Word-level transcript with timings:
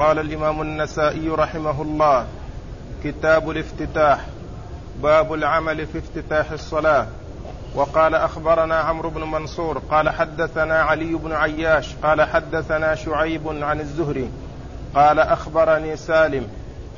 قال 0.00 0.18
الإمام 0.18 0.62
النسائي 0.62 1.28
رحمه 1.28 1.82
الله 1.82 2.26
كتاب 3.04 3.50
الافتتاح 3.50 4.26
باب 5.02 5.34
العمل 5.34 5.86
في 5.86 5.98
افتتاح 5.98 6.50
الصلاة. 6.50 7.06
وقال 7.74 8.14
أخبرنا 8.14 8.74
عمرو 8.76 9.10
بن 9.10 9.20
منصور 9.20 9.78
قال 9.78 10.08
حدثنا 10.08 10.82
علي 10.82 11.14
بن 11.14 11.32
عياش 11.32 11.94
قال 12.02 12.22
حدثنا 12.22 12.94
شعيب 12.94 13.48
عن 13.62 13.80
الزهري 13.80 14.30
قال 14.94 15.18
أخبرني 15.18 15.96
سالم 15.96 16.46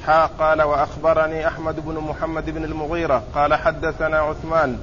حا 0.06 0.26
قال 0.26 0.62
وأخبرني 0.62 1.48
أحمد 1.48 1.86
بن 1.86 1.94
محمد 1.94 2.50
بن 2.50 2.64
المغيرة 2.64 3.22
قال 3.34 3.54
حدثنا 3.54 4.18
عثمان 4.18 4.78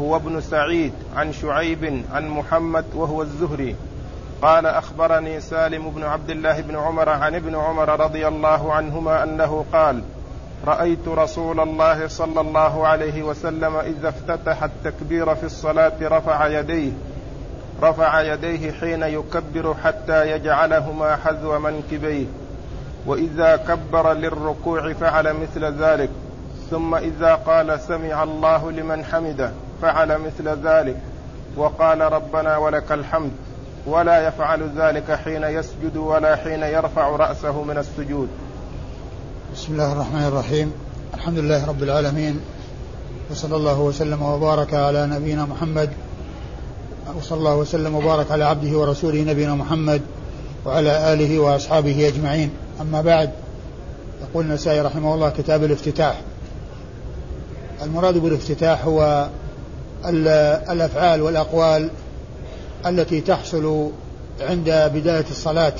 هو 0.00 0.16
ابن 0.16 0.40
سعيد 0.40 0.92
عن 1.16 1.32
شعيب 1.32 2.02
عن 2.12 2.28
محمد 2.28 2.84
وهو 2.94 3.22
الزهري. 3.22 3.76
قال 4.42 4.66
أخبرني 4.66 5.40
سالم 5.40 5.90
بن 5.90 6.04
عبد 6.04 6.30
الله 6.30 6.60
بن 6.60 6.76
عمر 6.76 7.08
عن 7.08 7.34
ابن 7.34 7.54
عمر 7.54 8.00
رضي 8.00 8.28
الله 8.28 8.72
عنهما 8.72 9.22
أنه 9.22 9.64
قال 9.72 10.02
رأيت 10.66 11.08
رسول 11.08 11.60
الله 11.60 12.08
صلى 12.08 12.40
الله 12.40 12.86
عليه 12.86 13.22
وسلم 13.22 13.76
إذا 13.76 14.08
افتتح 14.08 14.62
التكبير 14.62 15.34
في 15.34 15.44
الصلاة 15.44 15.92
رفع 16.02 16.46
يديه 16.46 16.92
رفع 17.82 18.20
يديه 18.20 18.72
حين 18.72 19.02
يكبر 19.02 19.74
حتى 19.84 20.30
يجعلهما 20.30 21.16
حذو 21.16 21.58
منكبيه 21.58 22.26
وإذا 23.06 23.56
كبر 23.56 24.12
للركوع 24.12 24.92
فعل 24.92 25.34
مثل 25.34 25.64
ذلك 25.64 26.10
ثم 26.70 26.94
إذا 26.94 27.34
قال 27.34 27.80
سمع 27.80 28.22
الله 28.22 28.70
لمن 28.70 29.04
حمده 29.04 29.50
فعل 29.82 30.18
مثل 30.18 30.48
ذلك 30.48 30.96
وقال 31.56 32.00
ربنا 32.00 32.56
ولك 32.56 32.92
الحمد. 32.92 33.32
ولا 33.88 34.28
يفعل 34.28 34.70
ذلك 34.76 35.12
حين 35.12 35.44
يسجد 35.44 35.96
ولا 35.96 36.36
حين 36.36 36.62
يرفع 36.62 37.08
رأسه 37.08 37.62
من 37.62 37.78
السجود. 37.78 38.28
بسم 39.54 39.72
الله 39.72 39.92
الرحمن 39.92 40.24
الرحيم. 40.24 40.72
الحمد 41.14 41.38
لله 41.38 41.66
رب 41.66 41.82
العالمين. 41.82 42.40
وصلى 43.30 43.56
الله 43.56 43.80
وسلم 43.80 44.22
وبارك 44.22 44.74
على 44.74 45.06
نبينا 45.06 45.44
محمد. 45.44 45.90
وصلى 47.18 47.38
الله 47.38 47.56
وسلم 47.56 47.94
وبارك 47.94 48.30
على 48.30 48.44
عبده 48.44 48.78
ورسوله 48.78 49.22
نبينا 49.22 49.54
محمد 49.54 50.02
وعلى 50.66 51.12
آله 51.12 51.38
وأصحابه 51.38 52.08
أجمعين. 52.08 52.50
أما 52.80 53.00
بعد 53.00 53.30
يقول 54.22 54.44
النسائي 54.44 54.80
رحمه 54.80 55.14
الله 55.14 55.30
كتاب 55.30 55.64
الافتتاح. 55.64 56.20
المراد 57.82 58.18
بالافتتاح 58.18 58.84
هو 58.84 59.28
الأفعال 60.70 61.22
والأقوال 61.22 61.90
التي 62.86 63.20
تحصل 63.20 63.90
عند 64.40 64.90
بداية 64.94 65.24
الصلاة 65.30 65.74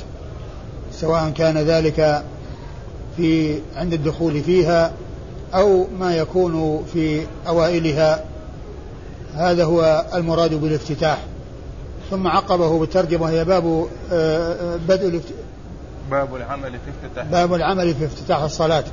سواء 0.92 1.30
كان 1.30 1.58
ذلك 1.58 2.24
في 3.16 3.58
عند 3.76 3.92
الدخول 3.92 4.42
فيها 4.42 4.92
أو 5.54 5.86
ما 5.98 6.16
يكون 6.16 6.84
في 6.92 7.26
أوائلها. 7.46 8.24
هذا 9.34 9.64
هو 9.64 10.06
المراد 10.14 10.54
بالافتتاح. 10.54 11.18
ثم 12.10 12.26
عقبه 12.26 12.78
بالترجمة 12.78 13.30
هي 13.30 13.44
باب 13.44 13.86
آه، 14.12 14.76
بدء 14.88 15.20
باب 16.10 16.36
العمل 16.36 16.70
في 16.70 16.90
افتتاح. 17.06 17.26
باب 17.26 17.54
العمل 17.54 17.94
في 17.94 18.04
افتتاح 18.04 18.42
الصلاة. 18.42 18.84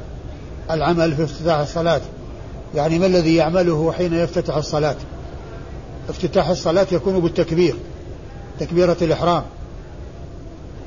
العمل 0.72 1.16
في 1.16 1.24
افتتاح 1.24 1.58
الصلاة. 1.60 2.02
يعني 2.76 3.00
ما 3.00 3.06
الذي 3.06 3.36
يعمله 3.36 3.92
حين 3.92 4.14
يفتتح 4.14 4.56
الصلاة؟ 4.56 4.96
افتتاح 6.10 6.50
الصلاة 6.50 6.88
يكون 6.92 7.20
بالتكبير. 7.20 7.76
تكبيرة 8.60 8.98
الإحرام. 9.02 9.44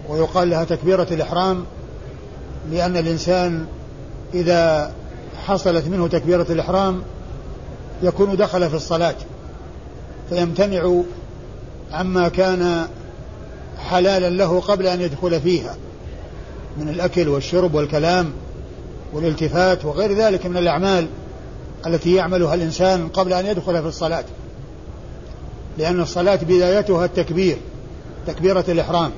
ويقال 0.09 0.51
لها 0.51 0.65
تكبيرة 0.65 1.07
الإحرام 1.11 1.65
لأن 2.71 2.97
الإنسان 2.97 3.67
إذا 4.35 4.93
حصلت 5.47 5.89
منه 5.89 6.09
تكبيرة 6.09 6.47
الإحرام 6.51 7.03
يكون 8.03 8.37
دخل 8.37 8.71
في 8.71 8.77
الصلاة 8.77 9.15
فيمتنع 10.29 11.03
عما 11.93 12.29
كان 12.29 12.87
حلالا 13.79 14.31
له 14.31 14.61
قبل 14.61 14.87
أن 14.87 15.01
يدخل 15.01 15.41
فيها 15.41 15.77
من 16.77 16.89
الأكل 16.89 17.29
والشرب 17.29 17.75
والكلام 17.75 18.33
والالتفات 19.13 19.85
وغير 19.85 20.13
ذلك 20.13 20.47
من 20.47 20.57
الأعمال 20.57 21.07
التي 21.87 22.15
يعملها 22.15 22.55
الإنسان 22.55 23.09
قبل 23.09 23.33
أن 23.33 23.47
يدخل 23.47 23.83
في 23.83 23.89
الصلاة. 23.89 24.25
لأن 25.79 26.01
الصلاة 26.01 26.37
بدايتها 26.37 27.05
التكبير. 27.05 27.57
تكبيرة 28.29 28.65
الإحرام. 28.69 29.11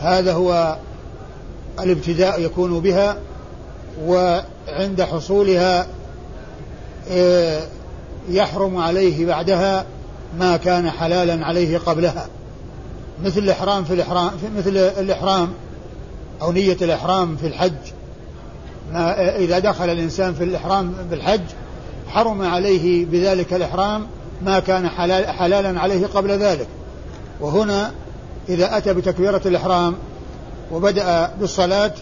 هذا 0.00 0.32
هو 0.32 0.76
الابتداء 1.80 2.40
يكون 2.40 2.80
بها 2.80 3.16
وعند 4.04 5.02
حصولها 5.02 5.86
آه، 7.10 7.60
يحرم 8.28 8.76
عليه 8.76 9.26
بعدها 9.26 9.86
ما 10.38 10.56
كان 10.56 10.90
حلالا 10.90 11.46
عليه 11.46 11.78
قبلها. 11.78 12.26
مثل 13.24 13.40
الإحرام 13.40 13.84
في 13.84 13.94
الإحرام 13.94 14.30
في 14.30 14.46
مثل 14.58 14.76
الإحرام 14.76 15.52
أو 16.42 16.52
نية 16.52 16.76
الإحرام 16.82 17.36
في 17.36 17.46
الحج. 17.46 17.92
ما 18.92 19.36
إذا 19.36 19.58
دخل 19.58 19.90
الإنسان 19.90 20.34
في 20.34 20.44
الإحرام 20.44 20.94
بالحج 21.10 21.44
حرم 22.08 22.42
عليه 22.42 23.06
بذلك 23.06 23.52
الإحرام 23.54 24.06
ما 24.42 24.58
كان 24.58 24.88
حلال 24.88 25.26
حلالا 25.26 25.80
عليه 25.80 26.06
قبل 26.06 26.30
ذلك. 26.30 26.66
وهنا 27.40 27.92
إذا 28.48 28.76
أتى 28.76 28.94
بتكبيرة 28.94 29.40
الإحرام 29.46 29.94
وبدأ 30.72 31.30
بالصلاة 31.40 31.92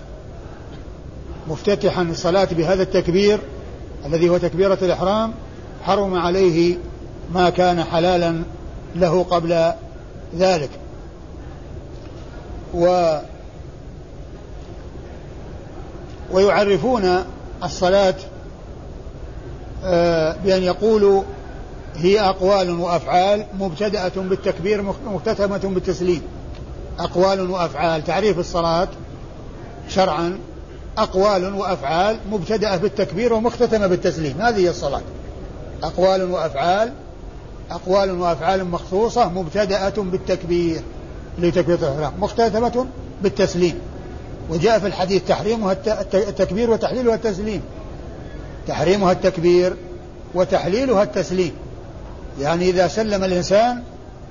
مفتتحا 1.48 2.02
الصلاة 2.02 2.48
بهذا 2.52 2.82
التكبير 2.82 3.40
الذي 4.06 4.28
هو 4.28 4.38
تكبيرة 4.38 4.78
الإحرام 4.82 5.32
حرم 5.82 6.14
عليه 6.14 6.76
ما 7.34 7.50
كان 7.50 7.84
حلالا 7.84 8.42
له 8.96 9.22
قبل 9.22 9.72
ذلك. 10.38 10.70
و 12.74 13.16
ويعرفون 16.32 17.24
الصلاة 17.64 18.14
آه، 19.84 20.36
بأن 20.44 20.62
يقولوا 20.62 21.22
هي 21.96 22.20
أقوال 22.20 22.70
وأفعال 22.70 23.46
مبتدأة 23.58 24.12
بالتكبير 24.16 24.82
مختتمة 25.06 25.58
بالتسليم. 25.58 26.22
أقوال 26.98 27.50
وأفعال. 27.50 28.04
تعريف 28.04 28.38
الصلاة 28.38 28.88
شرعا 29.88 30.38
أقوال 30.98 31.54
وأفعال 31.54 32.16
مبتدأة 32.30 32.76
بالتكبير 32.76 33.32
ومختتمة 33.32 33.86
بالتسليم. 33.86 34.40
هذه 34.40 34.56
هي 34.56 34.70
الصلاة. 34.70 35.02
أقوال 35.82 36.30
وأفعال 36.30 36.92
أقوال 37.70 38.10
وأفعال 38.10 38.64
مخصوصة 38.64 39.28
مبتدأة 39.28 39.94
بالتكبير. 39.96 40.82
لتكبير 41.38 41.78
الإحرام. 41.78 42.12
مختتمة 42.20 42.86
بالتسليم. 43.22 43.74
وجاء 44.50 44.78
في 44.78 44.86
الحديث 44.86 45.22
تحريمها 45.28 45.76
التكبير 46.14 46.70
وتحليلها 46.70 47.14
التسليم. 47.14 47.62
تحريمها 48.66 49.12
التكبير 49.12 49.76
وتحليلها 50.34 51.02
التسليم. 51.02 51.52
يعني 52.40 52.70
إذا 52.70 52.88
سلم 52.88 53.24
الإنسان 53.24 53.82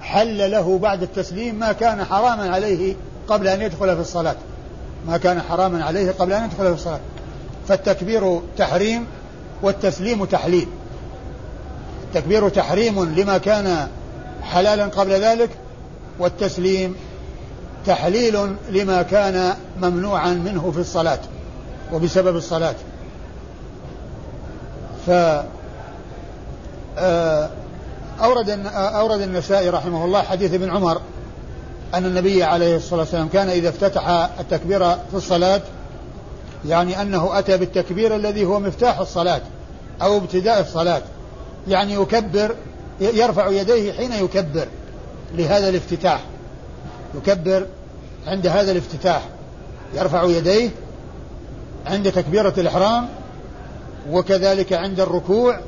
حل 0.02 0.52
له 0.52 0.78
بعد 0.78 1.04
التسليم 1.04 1.56
ما 1.56 1.72
كان 1.72 2.04
حراما 2.04 2.50
عليه 2.50 2.96
قبل 3.28 3.48
أن 3.48 3.62
يدخل 3.62 3.96
في 3.96 4.02
الصلاة. 4.02 4.36
ما 5.08 5.18
كان 5.18 5.42
حراما 5.42 5.84
عليه 5.84 6.12
قبل 6.12 6.34
أن 6.34 6.44
يدخل 6.46 6.66
في 6.66 6.74
الصلاة. 6.74 7.00
فالتكبير 7.68 8.42
تحريم 8.58 9.06
والتسليم 9.62 10.26
تحليل. 10.26 10.68
التكبير 12.04 12.50
تحريم 12.50 13.16
لما 13.16 13.38
كان 13.38 13.88
حلالا 14.44 14.86
قبل 14.86 15.12
ذلك 15.12 15.50
والتسليم 16.20 16.96
تحليل 17.86 18.56
لما 18.70 19.02
كان 19.02 19.54
ممنوعا 19.82 20.34
منه 20.34 20.72
في 20.72 20.80
الصلاة 20.80 21.20
وبسبب 21.94 22.36
الصلاة. 22.36 22.76
ف 25.08 25.10
آه 26.98 27.50
أورد 28.24 28.50
أورد 28.76 29.22
النسائي 29.22 29.70
رحمه 29.70 30.06
الله 30.06 30.22
حديث 30.22 30.54
ابن 30.54 30.70
عمر 30.70 31.02
أن 31.94 32.06
النبي 32.06 32.44
عليه 32.44 32.76
الصلاة 32.76 33.00
والسلام 33.00 33.28
كان 33.28 33.50
إذا 33.50 33.70
افتتح 33.70 34.08
التكبير 34.40 34.80
في 34.90 35.14
الصلاة 35.14 35.62
يعني 36.66 37.02
أنه 37.02 37.40
أتى 37.40 37.58
بالتكبير 37.58 38.16
الذي 38.16 38.46
هو 38.46 38.60
مفتاح 38.60 39.00
الصلاة 39.00 39.42
أو 40.02 40.18
ابتداء 40.18 40.62
الصلاة 40.62 41.02
يعني 41.68 41.94
يكبر 41.94 42.56
يرفع 43.02 43.48
يديه 43.50 43.94
حين 43.94 44.12
يكبر 44.12 44.68
لهذا 45.34 45.70
الافتتاح 45.70 46.22
يكبر 47.16 47.66
عند 48.28 48.48
هذا 48.48 48.72
الافتتاح 48.72 49.22
يرفع 49.94 50.24
يديه 50.24 50.70
عند 51.88 52.12
تكبيرة 52.12 52.54
الإحرام 52.58 53.08
وكذلك 54.12 54.74
عند 54.74 55.00
الركوع 55.00 55.60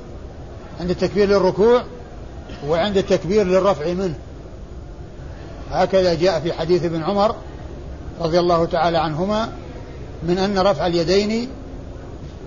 عند 0.79 0.89
التكبير 0.89 1.27
للركوع 1.27 1.83
وعند 2.67 2.97
التكبير 2.97 3.43
للرفع 3.45 3.93
منه. 3.93 4.15
هكذا 5.69 6.13
جاء 6.13 6.39
في 6.39 6.53
حديث 6.53 6.83
ابن 6.85 7.03
عمر 7.03 7.35
رضي 8.21 8.39
الله 8.39 8.65
تعالى 8.65 8.97
عنهما 8.97 9.49
من 10.23 10.37
أن 10.37 10.59
رفع 10.59 10.87
اليدين 10.87 11.49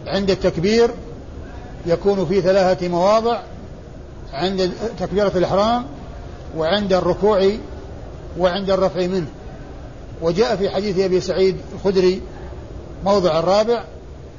عند 0.06 0.30
التكبير 0.30 0.90
يكون 1.86 2.26
في 2.26 2.40
ثلاثة 2.40 2.88
مواضع 2.88 3.40
عند 4.32 4.70
تكبيرة 4.98 5.32
الإحرام 5.36 5.84
وعند 6.56 6.92
الركوع 6.92 7.50
وعند 8.38 8.70
الرفع 8.70 9.06
منه. 9.06 9.26
وجاء 10.22 10.56
في 10.56 10.70
حديث 10.70 10.98
أبي 10.98 11.20
سعيد 11.20 11.56
الخدري 11.74 12.22
موضع 13.04 13.38
الرابع 13.38 13.84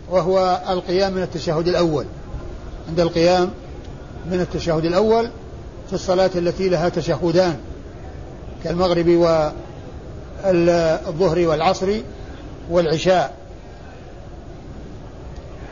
وهو 0.10 0.62
القيام 0.70 1.14
من 1.14 1.22
التشهد 1.22 1.68
الأول. 1.68 2.06
عند 2.90 3.00
القيام 3.00 3.50
من 4.32 4.42
التشهد 4.42 4.86
الأول 4.86 5.30
في 5.88 5.94
الصلاة 5.94 6.31
التي 6.36 6.69
لها 6.69 6.89
تشهدان 6.89 7.57
كالمغرب 8.63 9.07
والظهر 10.44 11.48
والعصر 11.48 12.01
والعشاء. 12.69 13.34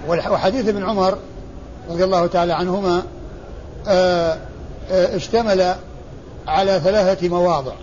وحديث 0.07 0.67
ابن 0.67 0.83
عمر 0.83 1.17
رضي 1.89 2.03
الله 2.03 2.27
تعالى 2.27 2.53
عنهما 2.53 3.03
آه، 3.87 4.37
آه، 4.91 5.15
اشتمل 5.15 5.75
على 6.47 6.79
ثلاثة 6.83 7.29
مواضع 7.29 7.73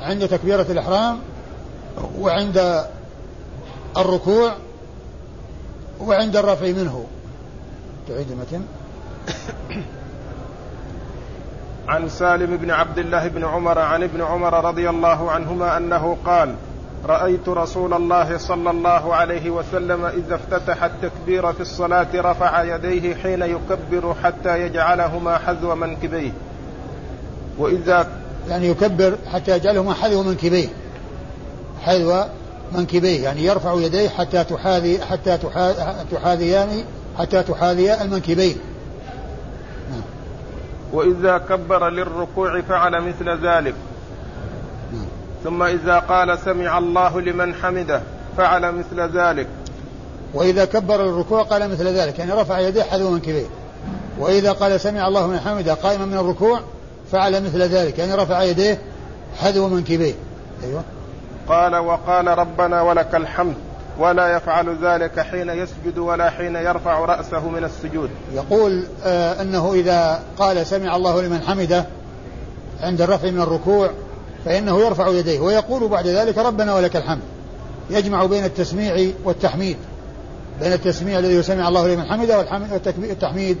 عند 0.00 0.28
تكبيرة 0.28 0.66
الإحرام 0.70 1.18
وعند 2.18 2.84
الركوع 3.96 4.54
وعند 6.00 6.36
الرفع 6.36 6.66
منه. 6.66 7.04
تعيد 8.08 8.30
المتن. 8.30 8.62
عن 11.88 12.08
سالم 12.08 12.56
بن 12.56 12.70
عبد 12.70 12.98
الله 12.98 13.28
بن 13.28 13.44
عمر 13.44 13.78
عن 13.78 14.02
ابن 14.02 14.22
عمر 14.22 14.64
رضي 14.64 14.90
الله 14.90 15.30
عنهما 15.30 15.76
أنه 15.76 16.16
قال 16.24 16.54
رأيت 17.06 17.48
رسول 17.48 17.94
الله 17.94 18.38
صلى 18.38 18.70
الله 18.70 19.14
عليه 19.14 19.50
وسلم 19.50 20.04
إذا 20.04 20.34
افتتح 20.34 20.84
التكبير 20.84 21.52
في 21.52 21.60
الصلاة 21.60 22.06
رفع 22.14 22.62
يديه 22.62 23.14
حين 23.14 23.42
يكبر 23.42 24.14
حتى 24.24 24.62
يجعلهما 24.62 25.38
حذو 25.38 25.74
منكبيه 25.74 26.32
وإذا 27.58 28.08
يعني 28.48 28.68
يكبر 28.68 29.16
حتى 29.32 29.56
يجعلهما 29.56 29.94
حذو 29.94 30.22
منكبيه 30.22 30.68
حذو 31.82 32.24
منكبيه 32.72 33.24
يعني 33.24 33.44
يرفع 33.44 33.74
يديه 33.74 34.08
حتى 34.08 34.44
تحاذي 34.44 35.04
حتى 35.04 35.38
تحاذيان 36.12 36.84
حتى 37.18 37.42
تحاذيا 37.42 38.04
المنكبين. 38.04 38.56
وإذا 40.92 41.38
كبر 41.38 41.88
للركوع 41.88 42.60
فعل 42.60 43.00
مثل 43.00 43.46
ذلك. 43.46 43.74
ثم 45.44 45.62
إذا 45.62 45.98
قال 45.98 46.38
سمع 46.38 46.78
الله 46.78 47.20
لمن 47.20 47.54
حمده 47.54 48.02
فعل 48.36 48.72
مثل 48.72 49.00
ذلك. 49.18 49.46
وإذا 50.34 50.64
كبر 50.64 51.02
للركوع 51.02 51.42
قال 51.42 51.70
مثل 51.70 51.86
ذلك 51.86 52.18
يعني 52.18 52.32
رفع 52.32 52.58
يديه 52.58 52.82
حذو 52.82 53.10
منكبيه 53.10 53.46
وإذا 54.18 54.52
قال 54.52 54.80
سمع 54.80 55.08
الله 55.08 55.26
لمن 55.26 55.40
حمده 55.40 55.74
قائما 55.74 56.04
من 56.04 56.14
الركوع 56.14 56.60
فعل 57.12 57.44
مثل 57.44 57.62
ذلك 57.62 57.98
يعني 57.98 58.14
رفع 58.14 58.42
يديه 58.42 58.78
حذو 59.38 59.68
منكبيه 59.68 60.14
أيوه. 60.64 60.82
قال 61.48 61.76
وقال 61.76 62.38
ربنا 62.38 62.82
ولك 62.82 63.14
الحمد. 63.14 63.54
ولا 63.98 64.36
يفعل 64.36 64.76
ذلك 64.84 65.20
حين 65.20 65.48
يسجد 65.48 65.98
ولا 65.98 66.30
حين 66.30 66.56
يرفع 66.56 66.98
رأسه 66.98 67.48
من 67.48 67.64
السجود. 67.64 68.10
يقول 68.34 68.84
آه 69.04 69.42
أنه 69.42 69.74
إذا 69.74 70.22
قال 70.38 70.66
سمع 70.66 70.96
الله 70.96 71.22
لمن 71.22 71.42
حمده 71.42 71.86
عند 72.80 73.00
الرفع 73.00 73.30
من 73.30 73.40
الركوع 73.40 73.90
فإنه 74.44 74.80
يرفع 74.80 75.08
يديه. 75.08 75.40
ويقول 75.40 75.88
بعد 75.88 76.06
ذلك 76.06 76.38
ربنا 76.38 76.74
ولك 76.74 76.96
الحمد. 76.96 77.22
يجمع 77.90 78.24
بين 78.24 78.44
التسميع 78.44 79.10
والتحميد. 79.24 79.76
بين 80.60 80.72
التسميع 80.72 81.18
الذي 81.18 81.34
يسمع 81.34 81.68
الله 81.68 81.94
لمن 81.94 82.04
حمده 82.04 82.38
والتحميد 82.98 83.58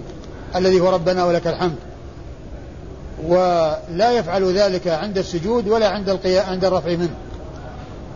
الذي 0.56 0.80
هو 0.80 0.90
ربنا 0.90 1.24
ولك 1.24 1.46
الحمد. 1.46 1.76
ولا 3.26 4.12
يفعل 4.12 4.58
ذلك 4.58 4.88
عند 4.88 5.18
السجود 5.18 5.68
ولا 5.68 5.88
عند 5.88 6.08
القيام 6.08 6.50
عند 6.50 6.64
الرفع 6.64 6.90
منه. 6.90 7.14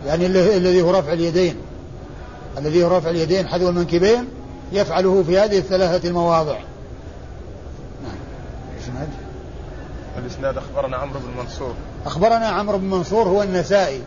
يعني 0.07 0.25
الذي 0.25 0.81
هو 0.81 0.91
رفع 0.91 1.13
اليدين. 1.13 1.55
الذي 2.57 2.83
هو 2.83 2.97
رفع 2.97 3.09
اليدين 3.09 3.47
حذو 3.47 3.69
المنكبين 3.69 4.27
يفعله 4.71 5.23
في 5.23 5.39
هذه 5.39 5.57
الثلاثة 5.57 6.09
المواضع. 6.09 6.57
نعم. 8.03 8.17
الإسناد؟ 8.75 9.09
الإسناد 10.17 10.57
أخبرنا 10.57 10.97
عمرو 10.97 11.19
بن 11.19 11.41
منصور. 11.41 11.73
أخبرنا 12.05 12.47
عمرو 12.47 12.77
بن 12.77 12.89
منصور 12.89 13.27
هو 13.27 13.43
النسائي. 13.43 14.01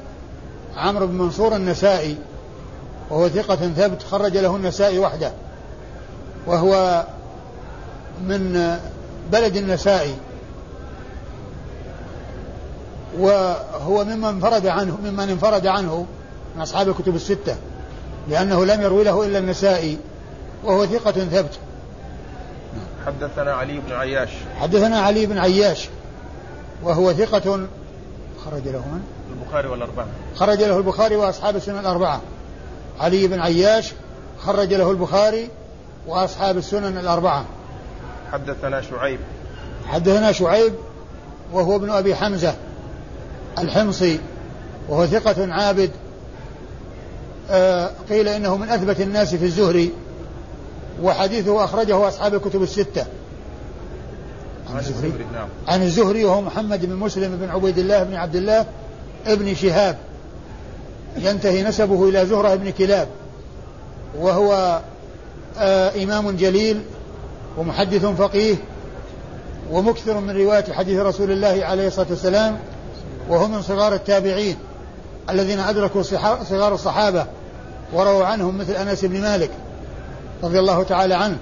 عمرو 0.76 1.06
بن 1.06 1.14
منصور 1.14 1.56
النسائي. 1.56 2.16
وهو 3.10 3.28
ثقة 3.28 3.56
ثبت 3.56 4.02
خرج 4.02 4.36
له 4.36 4.56
النسائي 4.56 4.98
وحده. 4.98 5.32
وهو 6.46 7.04
من 8.24 8.76
بلد 9.32 9.56
النسائي. 9.56 10.14
وهو 13.18 14.04
ممن 14.04 14.24
انفرد 14.24 14.66
عنه 14.66 14.98
ممن 15.04 15.28
انفرد 15.28 15.66
عنه 15.66 16.06
من 16.56 16.62
أصحاب 16.62 16.88
الكتب 16.88 17.16
الستة. 17.16 17.56
لأنه 18.28 18.64
لم 18.64 18.82
يروي 18.82 19.04
له 19.04 19.26
إلا 19.26 19.38
النسائي 19.38 19.98
وهو 20.64 20.86
ثقة 20.86 21.12
ثبت. 21.12 21.58
حدثنا 23.06 23.54
علي 23.54 23.80
بن 23.80 23.92
عياش. 23.92 24.28
حدثنا 24.60 25.00
علي 25.00 25.26
بن 25.26 25.38
عياش 25.38 25.88
وهو 26.82 27.12
ثقة 27.12 27.66
خرج 28.44 28.68
له 28.68 28.78
من؟ 28.78 29.00
البخاري 29.32 29.68
والأربعة. 29.68 30.06
خرج 30.34 30.62
له 30.62 30.78
البخاري 30.78 31.16
وأصحاب 31.16 31.56
السنن 31.56 31.78
الأربعة. 31.78 32.20
علي 33.00 33.26
بن 33.26 33.40
عياش 33.40 33.92
خرج 34.44 34.74
له 34.74 34.90
البخاري 34.90 35.48
وأصحاب 36.06 36.56
السنن 36.56 36.98
الأربعة. 36.98 37.44
حدثنا 38.32 38.80
شعيب. 38.80 39.20
حدثنا 39.86 40.32
شعيب 40.32 40.74
وهو 41.52 41.76
ابن 41.76 41.90
أبي 41.90 42.14
حمزة 42.14 42.54
الحمصي 43.58 44.20
وهو 44.88 45.06
ثقة 45.06 45.52
عابد 45.52 45.90
قيل 48.10 48.28
إنه 48.28 48.56
من 48.56 48.68
أثبت 48.68 49.00
الناس 49.00 49.34
في 49.34 49.44
الزهري 49.44 49.92
وحديثه 51.02 51.64
أخرجه 51.64 52.08
أصحاب 52.08 52.34
الكتب 52.34 52.62
الستة. 52.62 53.06
عن 54.70 54.78
الزهري؟ 54.78 55.12
نعم. 55.32 55.48
عن 55.68 55.82
الزهري 55.82 56.24
وهو 56.24 56.40
محمد 56.40 56.86
بن 56.86 56.94
مسلم 56.94 57.36
بن 57.36 57.50
عبيد 57.50 57.78
الله 57.78 58.02
بن 58.02 58.14
عبد 58.14 58.36
الله 58.36 58.66
ابن 59.26 59.54
شهاب. 59.54 59.98
ينتهي 61.16 61.62
نسبه 61.62 62.08
إلى 62.08 62.26
زهرة 62.26 62.54
بن 62.54 62.70
كلاب 62.70 63.08
وهو 64.18 64.80
آه 65.58 66.04
إمام 66.04 66.36
جليل 66.36 66.82
ومحدث 67.58 68.04
فقيه 68.04 68.56
ومكثر 69.70 70.20
من 70.20 70.36
رواية 70.36 70.72
حديث 70.72 71.00
رسول 71.00 71.30
الله 71.30 71.64
عليه 71.64 71.86
الصلاة 71.86 72.06
والسلام 72.10 72.58
وهو 73.28 73.48
من 73.48 73.62
صغار 73.62 73.94
التابعين 73.94 74.56
الذين 75.30 75.60
أدركوا 75.60 76.02
صغار 76.44 76.74
الصحابة. 76.74 77.26
ورووا 77.92 78.24
عنهم 78.24 78.58
مثل 78.58 78.72
أنس 78.72 79.04
بن 79.04 79.20
مالك 79.20 79.50
رضي 80.42 80.58
الله 80.58 80.82
تعالى 80.82 81.14
عنه. 81.14 81.38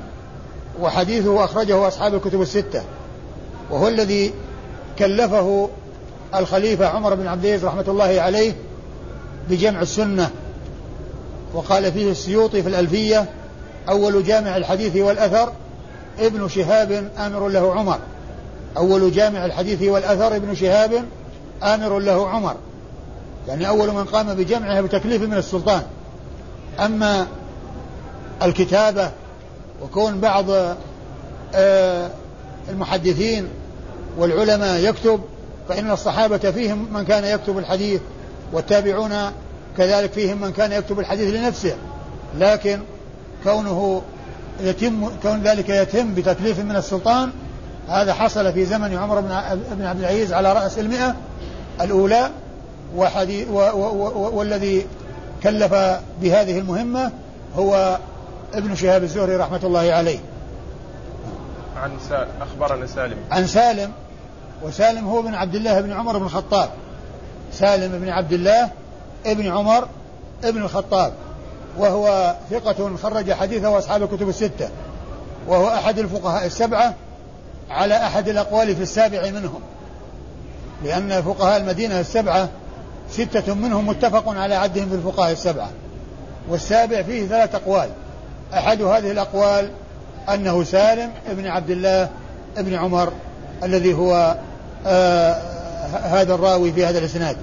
وحديثه 0.81 1.45
أخرجه 1.45 1.89
أصحاب 1.89 2.15
الكتب 2.15 2.43
الستة. 2.43 2.83
وهو 3.71 3.89
الذي 3.89 4.33
كلفه 4.99 5.69
الخليفة 6.35 6.87
عمر 6.87 7.15
بن 7.15 7.27
عبد 7.27 7.45
العزيز 7.45 7.65
رحمة 7.65 7.85
الله 7.89 8.21
عليه 8.21 8.53
بجمع 9.51 9.83
السنة. 9.83 10.31
وقال 11.55 11.93
فيه 11.93 12.11
السيوطي 12.11 12.63
في 12.63 12.69
الألفية 12.69 13.27
أول 13.89 14.25
جامع 14.25 14.57
الحديث 14.57 14.97
والأثر 14.97 15.53
ابن 16.19 16.49
شهاب 16.49 17.11
آمر 17.19 17.49
له 17.49 17.75
عمر. 17.75 17.99
أول 18.77 19.13
جامع 19.13 19.45
الحديث 19.45 19.83
والأثر 19.83 20.37
ابن 20.37 20.55
شهاب 20.55 21.05
آمر 21.63 21.99
له 21.99 22.29
عمر. 22.29 22.57
يعني 23.49 23.69
أول 23.69 23.91
من 23.91 24.05
قام 24.05 24.35
بجمعها 24.35 24.81
بتكليف 24.81 25.23
من 25.23 25.35
السلطان. 25.35 25.83
أما 26.81 27.27
الكتابة 28.43 29.11
وكون 29.83 30.21
بعض 30.21 30.47
آه، 31.55 32.11
المحدثين 32.69 33.49
والعلماء 34.19 34.81
يكتب 34.81 35.21
فإن 35.69 35.91
الصحابة 35.91 36.39
فيهم 36.39 36.89
من 36.93 37.05
كان 37.05 37.25
يكتب 37.25 37.59
الحديث 37.59 38.01
والتابعون 38.53 39.13
كذلك 39.79 40.13
فيهم 40.13 40.41
من 40.41 40.53
كان 40.53 40.73
يكتب 40.73 40.99
الحديث 41.01 41.35
لنفسه. 41.35 41.77
لكن 42.39 42.81
كونه 43.45 44.03
يتم 44.61 45.09
كون 45.23 45.43
ذلك 45.43 45.69
يتم 45.69 46.15
بتكليف 46.15 46.59
من 46.59 46.77
السلطان 46.77 47.31
هذا 47.89 48.15
حصل 48.15 48.53
في 48.53 48.65
زمن 48.65 48.97
عمر 48.97 49.21
بن 49.21 49.33
عبد 49.83 50.01
العزيز 50.01 50.33
على 50.33 50.53
رأس 50.53 50.79
المئة 50.79 51.15
الأولى 51.81 52.31
وحديث 52.97 53.49
والذي 54.15 54.87
كلف 55.45 55.75
بهذه 56.21 56.59
المهمة 56.59 57.13
هو 57.57 57.99
ابن 58.55 58.75
شهاب 58.75 59.03
الزهري 59.03 59.37
رحمة 59.37 59.61
الله 59.65 59.93
عليه. 59.93 60.19
عن 61.77 61.91
سالم 62.09 62.29
أخبرنا 62.41 62.87
سالم. 62.87 63.17
عن 63.31 63.47
سالم 63.47 63.93
وسالم 64.63 65.09
هو 65.09 65.23
بن 65.23 65.35
عبد 65.35 65.55
الله 65.55 65.81
بن 65.81 65.93
عمر 65.93 66.19
بن 66.19 66.25
الخطاب. 66.25 66.71
سالم 67.53 67.99
بن 67.99 68.09
عبد 68.09 68.33
الله 68.33 68.71
ابن 69.27 69.47
عمر 69.47 69.89
ابن 70.45 70.63
الخطاب 70.63 71.13
وهو 71.79 72.35
ثقة 72.51 72.97
خرج 72.97 73.33
حديثه 73.33 73.79
أصحاب 73.79 74.03
الكتب 74.03 74.29
الستة 74.29 74.69
وهو 75.49 75.69
أحد 75.69 75.99
الفقهاء 75.99 76.47
السبعة 76.47 76.95
على 77.71 77.97
أحد 77.97 78.29
الأقوال 78.29 78.77
في 78.77 78.83
السابع 78.83 79.31
منهم 79.31 79.61
لأن 80.85 81.23
فقهاء 81.23 81.61
المدينة 81.61 82.01
السبعة 82.01 82.49
ستة 83.15 83.55
منهم 83.55 83.87
متفق 83.87 84.29
على 84.29 84.55
عدهم 84.55 84.89
في 84.89 84.95
الفقهاء 84.95 85.33
السبعة 85.33 85.71
والسابع 86.49 87.03
فيه 87.03 87.27
ثلاث 87.27 87.55
أقوال. 87.55 87.89
أحد 88.55 88.83
هذه 88.83 89.11
الأقوال 89.11 89.71
أنه 90.35 90.65
سالم 90.65 91.11
ابن 91.31 91.47
عبد 91.47 91.71
الله 91.71 92.09
ابن 92.57 92.75
عمر 92.75 93.13
الذي 93.63 93.95
هو 93.95 94.37
آه 94.87 95.33
هذا 95.93 96.35
الراوي 96.35 96.73
في 96.73 96.87
هذا 96.87 96.99
الإسناد. 96.99 97.37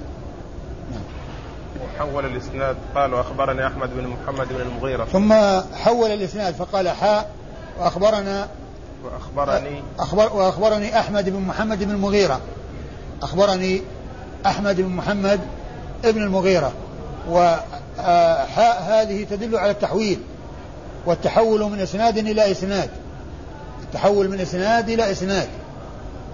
وحول 1.84 2.26
الإسناد 2.26 2.76
قال 2.94 3.14
وأخبرني 3.14 3.66
أحمد 3.66 3.90
بن 3.96 4.06
محمد 4.06 4.48
بن 4.48 4.60
المغيرة. 4.60 5.04
ثم 5.04 5.32
حول 5.76 6.10
الإسناد 6.10 6.54
فقال 6.54 6.88
حاء. 6.88 7.30
وأخبرنا 7.80 8.48
وأخبرني 9.04 9.82
أخبر 9.98 10.36
وأخبرني 10.36 10.98
أحمد 10.98 11.28
بن 11.28 11.40
محمد 11.40 11.84
بن 11.84 11.90
المغيرة. 11.90 12.40
أخبرني 13.22 13.82
أحمد 14.46 14.76
بن 14.76 14.88
محمد 14.88 15.40
بن 16.10 16.22
المغيرة. 16.22 16.72
وحاء 17.30 18.82
هذه 18.82 19.26
تدل 19.30 19.56
على 19.56 19.70
التحويل 19.70 20.18
والتحول 21.06 21.62
من 21.70 21.80
إسناد 21.80 22.18
إلى 22.18 22.50
إسناد. 22.50 22.90
التحول 23.82 24.28
من 24.28 24.40
إسناد 24.40 24.88
إلى 24.88 25.12
إسناد. 25.12 25.48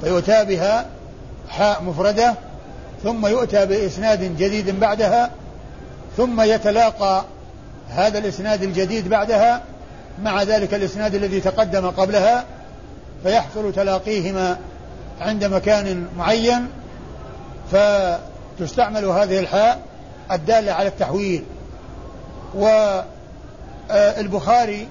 فيؤتى 0.02 0.44
بها 0.44 0.86
حاء 1.48 1.82
مفردة 1.82 2.34
ثم 3.02 3.26
يؤتى 3.26 3.66
بإسناد 3.66 4.36
جديد 4.36 4.80
بعدها 4.80 5.30
ثم 6.16 6.40
يتلاقى 6.40 7.24
هذا 7.90 8.18
الإسناد 8.18 8.62
الجديد 8.62 9.08
بعدها 9.08 9.62
مع 10.22 10.42
ذلك 10.42 10.74
الإسناد 10.74 11.14
الذي 11.14 11.40
تقدم 11.40 11.90
قبلها 11.90 12.44
فيحصل 13.22 13.72
تلاقيهما 13.72 14.58
عند 15.20 15.44
مكان 15.44 16.06
معين. 16.16 16.68
فتستعمل 18.58 19.04
هذه 19.04 19.38
الحاء 19.38 19.80
الدالة 20.32 20.72
على 20.72 20.88
التحويل. 20.88 21.44
والبخاري 23.90 24.88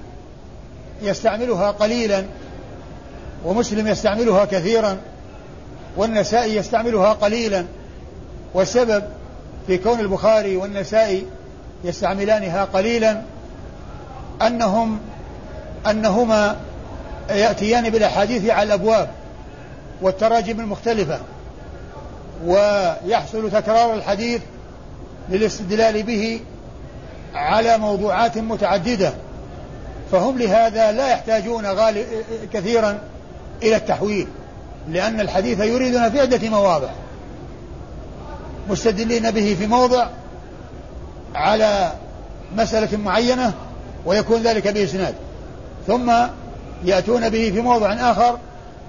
يستعملها 1.02 1.70
قليلا 1.70 2.24
ومسلم 3.44 3.86
يستعملها 3.86 4.44
كثيرا 4.44 4.96
والنسائي 5.96 6.56
يستعملها 6.56 7.12
قليلا. 7.12 7.64
والسبب 8.54 9.04
في 9.66 9.78
كون 9.78 10.00
البخاري 10.00 10.56
والنسائي 10.56 11.26
يستعملانها 11.84 12.64
قليلا 12.64 13.22
أنهم 14.42 15.00
أنهما 15.90 16.56
يأتيان 17.30 17.90
بالأحاديث 17.90 18.50
على 18.50 18.62
الأبواب 18.62 19.08
والتراجم 20.02 20.60
المختلفة. 20.60 21.20
ويحصل 22.46 23.50
تكرار 23.50 23.94
الحديث 23.94 24.40
للاستدلال 25.28 26.02
به 26.02 26.40
على 27.34 27.78
موضوعات 27.78 28.38
متعددة 28.38 29.12
فهم 30.12 30.38
لهذا 30.38 30.92
لا 30.92 31.08
يحتاجون 31.08 31.66
غالي 31.66 32.04
كثيرا 32.52 32.98
إلى 33.62 33.76
التحويل 33.76 34.28
لأن 34.88 35.20
الحديث 35.20 35.60
يريدنا 35.60 36.10
في 36.10 36.20
عدة 36.20 36.48
مواضع. 36.48 36.88
مستدلين 38.68 39.30
به 39.30 39.56
في 39.58 39.66
موضع 39.66 40.06
على 41.34 41.92
مسألة 42.56 42.96
معينة 42.96 43.52
ويكون 44.06 44.42
ذلك 44.42 44.68
بإسناد 44.68 45.14
ثم 45.86 46.12
يأتون 46.84 47.28
به 47.28 47.50
في 47.54 47.60
موضع 47.60 47.92
آخر 47.92 48.38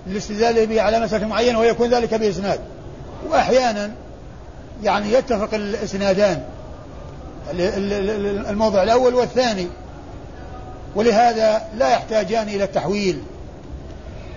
للاستدلال 0.07 0.67
به 0.67 0.81
على 0.81 0.99
مسألة 0.99 1.27
معينة 1.27 1.59
ويكون 1.59 1.89
ذلك 1.89 2.13
بإسناد. 2.13 2.59
وأحيانا 3.27 3.91
يعني 4.83 5.13
يتفق 5.13 5.53
الإسنادان 5.53 6.43
الموضع 8.49 8.83
الأول 8.83 9.15
والثاني. 9.15 9.67
ولهذا 10.95 11.61
لا 11.77 11.89
يحتاجان 11.89 12.47
إلى 12.47 12.63
التحويل. 12.63 13.23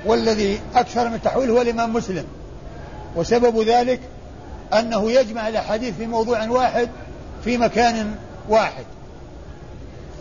والذي 0.06 0.60
أكثر 0.74 1.08
من 1.08 1.14
التحويل 1.14 1.50
هو 1.50 1.60
الإمام 1.60 1.92
مسلم. 1.92 2.24
وسبب 3.16 3.62
ذلك 3.62 4.00
أنه 4.72 5.10
يجمع 5.10 5.48
الأحاديث 5.48 5.94
في 5.96 6.06
موضوع 6.06 6.48
واحد 6.48 6.88
في 7.44 7.58
مكان 7.58 8.14
واحد. 8.48 8.84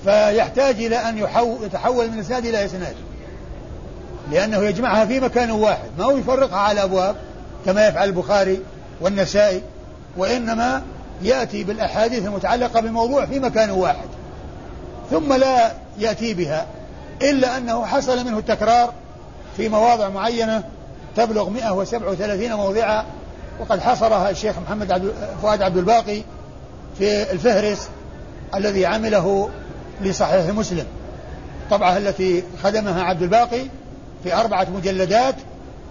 فيحتاج 0.03 0.75
إلى 0.83 0.95
أن 0.95 1.27
يتحول 1.63 2.11
من 2.11 2.19
إسناد 2.19 2.45
إلى 2.45 2.65
إسناد. 2.65 2.95
لأنه 4.31 4.57
يجمعها 4.57 5.05
في 5.05 5.19
مكان 5.19 5.51
واحد. 5.51 5.89
ما 5.97 6.05
هو 6.05 6.17
يفرقها 6.17 6.59
على 6.59 6.83
أبواب؟ 6.83 7.15
كما 7.65 7.87
يفعل 7.87 8.09
البخاري 8.09 8.59
والنسائي 9.01 9.61
وإنما 10.17 10.81
يأتي 11.21 11.63
بالأحاديث 11.63 12.25
المتعلقة 12.25 12.79
بموضوع 12.79 13.25
في 13.25 13.39
مكان 13.39 13.69
واحد 13.69 14.07
ثم 15.11 15.33
لا 15.33 15.71
يأتي 15.97 16.33
بها 16.33 16.65
إلا 17.21 17.57
أنه 17.57 17.85
حصل 17.85 18.25
منه 18.25 18.37
التكرار 18.37 18.93
في 19.57 19.69
مواضع 19.69 20.09
معينة 20.09 20.63
تبلغ 21.15 21.49
137 21.49 22.53
موضعا 22.53 23.05
وقد 23.59 23.79
حصرها 23.79 24.29
الشيخ 24.29 24.55
محمد 24.59 24.91
عبد 24.91 25.13
فؤاد 25.41 25.61
عبد 25.61 25.77
الباقي 25.77 26.21
في 26.97 27.31
الفهرس 27.31 27.89
الذي 28.55 28.85
عمله 28.85 29.49
لصحيح 30.01 30.45
مسلم. 30.45 30.85
طبعة 31.71 31.97
التي 31.97 32.43
خدمها 32.63 33.03
عبد 33.03 33.21
الباقي 33.21 33.65
في 34.23 34.35
أربعة 34.35 34.67
مجلدات 34.75 35.35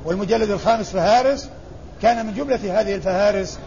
والمجلد 0.04 0.50
الخامس 0.50 0.90
فهارس 0.90 1.48
كان 2.02 2.26
من 2.26 2.34
جملة 2.34 2.80
هذه 2.80 2.94
الفهارس 2.94 3.58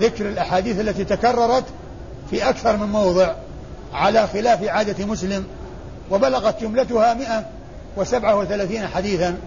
ذكر 0.00 0.28
الأحاديث 0.28 0.80
التي 0.80 1.04
تكررت 1.04 1.64
في 2.30 2.48
أكثر 2.48 2.76
من 2.76 2.86
موضع 2.86 3.34
على 3.92 4.26
خلاف 4.26 4.64
عادة 4.64 5.06
مسلم 5.06 5.44
وبلغت 6.10 6.60
جملتها 6.60 7.14
137 7.14 8.86
حديثا 8.86 9.38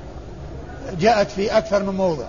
جاءت 0.99 1.31
في 1.31 1.57
أكثر 1.57 1.83
من 1.83 1.93
موضع. 1.93 2.25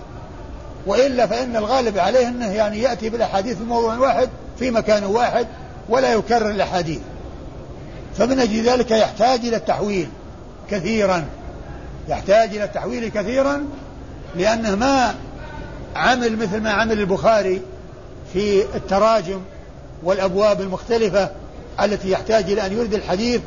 وإلا 0.85 1.27
فإن 1.27 1.55
الغالب 1.55 1.97
عليه 1.97 2.27
أنه 2.27 2.51
يعني 2.51 2.81
يأتي 2.81 3.09
بالأحاديث 3.09 3.57
في 3.57 3.63
موضوع 3.63 3.97
واحد 3.97 4.29
في 4.59 4.71
مكان 4.71 5.03
واحد 5.03 5.47
ولا 5.89 6.13
يكرر 6.13 6.49
الأحاديث. 6.49 6.99
فمن 8.17 8.39
أجل 8.39 8.63
ذلك 8.63 8.91
يحتاج 8.91 9.39
إلى 9.39 9.55
التحويل 9.55 10.07
كثيرا. 10.71 11.25
يحتاج 12.09 12.49
إلى 12.49 12.63
التحويل 12.63 13.07
كثيرا 13.07 13.65
لأنه 14.35 14.75
ما 14.75 15.15
عمل 15.95 16.37
مثل 16.37 16.61
ما 16.61 16.71
عمل 16.71 16.99
البخاري 16.99 17.61
في 18.33 18.61
التراجم 18.75 19.41
والأبواب 20.03 20.61
المختلفة 20.61 21.29
التي 21.81 22.11
يحتاج 22.11 22.51
إلى 22.51 22.65
أن 22.65 22.73
يرد 22.77 22.93
الحديث 22.93 23.41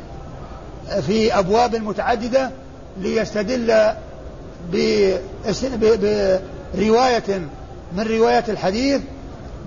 في 1.07 1.39
أبواب 1.39 1.75
متعددة 1.75 2.51
ليستدل 2.97 3.93
برواية 6.75 7.41
من 7.97 8.07
روايات 8.07 8.49
الحديث 8.49 9.01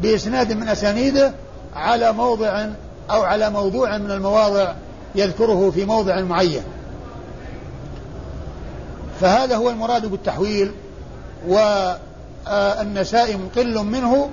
بإسناد 0.03 0.53
من 0.53 0.69
أسانيده 0.69 1.33
على 1.75 2.13
موضع 2.13 2.67
أو 3.11 3.23
على 3.23 3.51
موضوع 3.51 3.99
من 3.99 4.11
المواضع 4.11 4.73
يذكره 5.15 5.71
في 5.75 5.85
موضع 5.85 6.21
معين. 6.21 6.63
فهذا 9.21 9.57
هو 9.57 9.71
المراد 9.71 10.07
بالتحويل 10.07 10.73
والنسائي 12.47 13.37
مقل 13.37 13.85
منه 13.85 14.31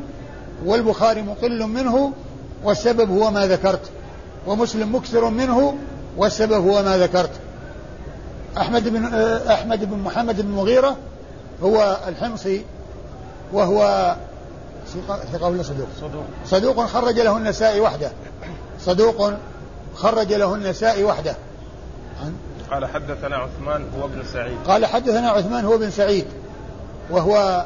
والبخاري 0.65 1.21
مقل 1.21 1.67
منه 1.67 2.13
والسبب 2.63 3.09
هو 3.09 3.31
ما 3.31 3.47
ذكرت 3.47 3.89
ومسلم 4.47 4.95
مكثر 4.95 5.29
منه 5.29 5.75
والسبب 6.17 6.67
هو 6.67 6.83
ما 6.83 6.97
ذكرت. 6.97 7.31
أحمد 8.57 8.89
بن 8.89 9.05
أحمد 9.49 9.85
بن 9.85 9.97
محمد 9.97 10.41
بن 10.41 10.51
مغيرة 10.51 10.97
هو 11.63 11.97
الحمصي 12.07 12.65
وهو 13.53 14.15
ثقة 15.33 15.47
ولا 15.49 15.63
صدوق؟ 15.63 15.87
صدوق. 16.01 16.23
صدوق 16.45 16.85
خرج 16.85 17.19
له 17.19 17.37
النسائي 17.37 17.79
وحده. 17.79 18.11
صدوق 18.79 19.33
خرج 19.95 20.33
له 20.33 20.55
النسائي 20.55 21.03
وحده. 21.03 21.35
قال 22.71 22.85
حدثنا 22.85 23.35
عثمان 23.35 23.85
هو 23.99 24.05
ابن 24.05 24.23
سعيد. 24.33 24.57
قال 24.67 24.85
حدثنا 24.85 25.29
عثمان 25.29 25.65
هو 25.65 25.75
ابن 25.75 25.91
سعيد 25.91 26.25
وهو 27.09 27.65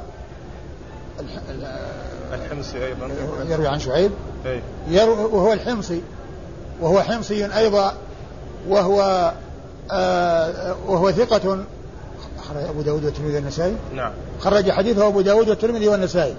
الحمصي 2.34 2.86
أيضا. 2.86 3.10
يروي 3.50 3.68
عن 3.68 3.80
شعيب. 3.80 4.12
أي. 4.46 4.62
يروي 4.88 5.16
وهو 5.16 5.54
الحمصي. 5.54 6.02
وهو 6.82 7.02
حمصي 7.02 7.58
أيضا. 7.58 7.94
وهو 8.70 9.32
آه 9.92 10.76
وهو 10.88 11.12
ثقة. 11.12 11.66
خرج 12.50 12.64
أبو 12.64 12.82
داود 12.82 13.06
والترمذي 13.06 13.36
والنسائي. 13.36 13.76
نعم. 13.96 14.12
خرج 14.40 14.72
حديثه 14.72 15.08
أبو 15.08 15.22
داود 15.22 15.50
والترمذي 15.50 15.88
والنسائي. 15.88 16.36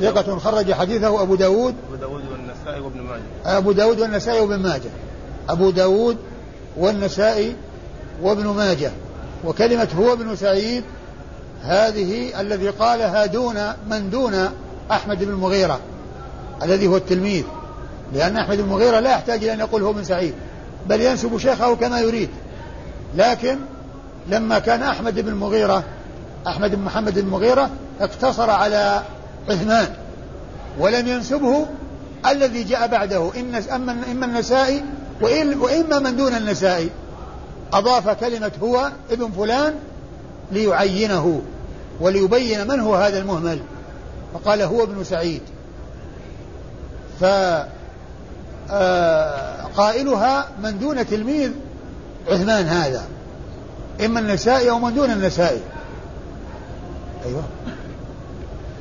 ثقة 0.00 0.38
خرج 0.38 0.72
حديثه 0.72 1.22
أبو 1.22 1.34
داود. 1.34 1.74
أبو 1.88 1.96
داود 1.96 2.22
والنسائي 2.32 2.80
وابن 2.80 3.00
ماجه. 3.00 3.22
أبو 3.58 3.72
داود 3.72 4.00
والنسائي 4.00 4.40
وابن 4.40 4.62
ماجه. 4.62 4.90
أبو 5.48 5.70
داود 5.70 6.16
والنسائي 6.76 7.56
وابن 8.22 8.46
ماجه. 8.46 8.90
وكلمة 9.44 9.88
هو 9.98 10.12
ابن 10.12 10.36
سعيد 10.36 10.84
هذه 11.64 12.40
الذي 12.40 12.68
قالها 12.68 13.26
دون 13.26 13.54
من 13.90 14.10
دون 14.10 14.48
أحمد 14.90 15.24
بن 15.24 15.30
المغيرة 15.30 15.80
الذي 16.62 16.86
هو 16.86 16.96
التلميذ. 16.96 17.44
لأن 18.12 18.36
أحمد 18.36 18.56
بن 18.56 18.64
المغيرة 18.64 19.00
لا 19.00 19.10
يحتاج 19.10 19.42
إلى 19.42 19.52
أن 19.52 19.58
يقول 19.60 19.82
هو 19.82 19.92
بن 19.92 20.04
سعيد 20.04 20.34
بل 20.86 21.00
ينسب 21.00 21.38
شيخه 21.38 21.74
كما 21.74 22.00
يريد. 22.00 22.28
لكن 23.16 23.58
لما 24.28 24.58
كان 24.58 24.82
أحمد 24.82 25.20
بن 25.20 25.28
المغيرة 25.28 25.84
أحمد 26.46 26.74
بن 26.74 26.82
محمد 26.82 27.18
المغيرة 27.18 27.70
اقتصر 28.00 28.50
على 28.50 29.02
عثمان 29.48 29.88
ولم 30.78 31.08
ينسبه 31.08 31.66
الذي 32.26 32.64
جاء 32.64 32.86
بعده 32.86 33.30
إن 33.36 33.54
أما 33.54 33.96
إما 34.12 34.26
النسائي 34.26 34.82
وإما 35.60 35.98
من 35.98 36.16
دون 36.16 36.34
النسائي. 36.34 36.90
أضاف 37.72 38.08
كلمة 38.08 38.52
هو 38.62 38.92
ابن 39.10 39.30
فلان 39.30 39.74
ليعينه. 40.52 41.42
وليبين 42.00 42.68
من 42.68 42.80
هو 42.80 42.94
هذا 42.94 43.18
المهمل. 43.18 43.58
فقال 44.34 44.62
هو 44.62 44.82
ابن 44.82 45.04
سعيد. 45.04 45.42
ف 47.20 47.24
آه، 48.70 49.62
قائلها 49.76 50.48
من 50.62 50.78
دون 50.78 51.06
تلميذ 51.06 51.50
عثمان 52.28 52.66
هذا. 52.66 53.04
إما 54.04 54.20
النسائي 54.20 54.70
أو 54.70 54.78
من 54.78 54.94
دون 54.94 55.10
النسائي. 55.10 55.60
أيوه. 57.26 57.42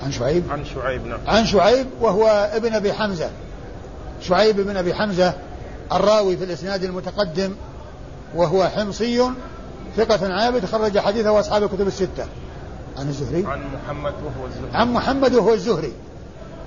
عن 0.04 0.12
شعيب؟ 0.12 0.44
عن 0.52 0.66
شعيب 0.66 1.08
نعم. 1.08 1.20
عن 1.28 1.46
شعيب 1.46 1.88
وهو 2.02 2.50
ابن 2.54 2.74
أبي 2.74 2.94
حمزة. 2.94 3.30
شعيب 4.22 4.62
بن 4.62 4.78
أبي 4.78 4.94
حمزة 4.94 5.34
الراوي 5.92 6.38
في 6.38 6.44
الإسناد 6.44 6.84
المتقدم 6.84 7.56
وهو 8.36 8.68
حمصي 8.68 9.30
ثقة 9.98 10.34
عابد 10.34 10.66
خرج 10.66 11.00
حديثه 11.00 11.40
أصحاب 11.40 11.64
الكتب 11.64 11.88
الستة. 11.88 12.26
عن 12.98 13.10
الزهري؟ 13.10 13.46
عن 13.46 13.60
محمد 13.74 14.14
وهو 14.14 14.46
الزهري. 14.46 14.72
عن 14.74 14.94
محمد 14.94 15.34
وهو 15.36 15.54
الزهري. 15.54 15.94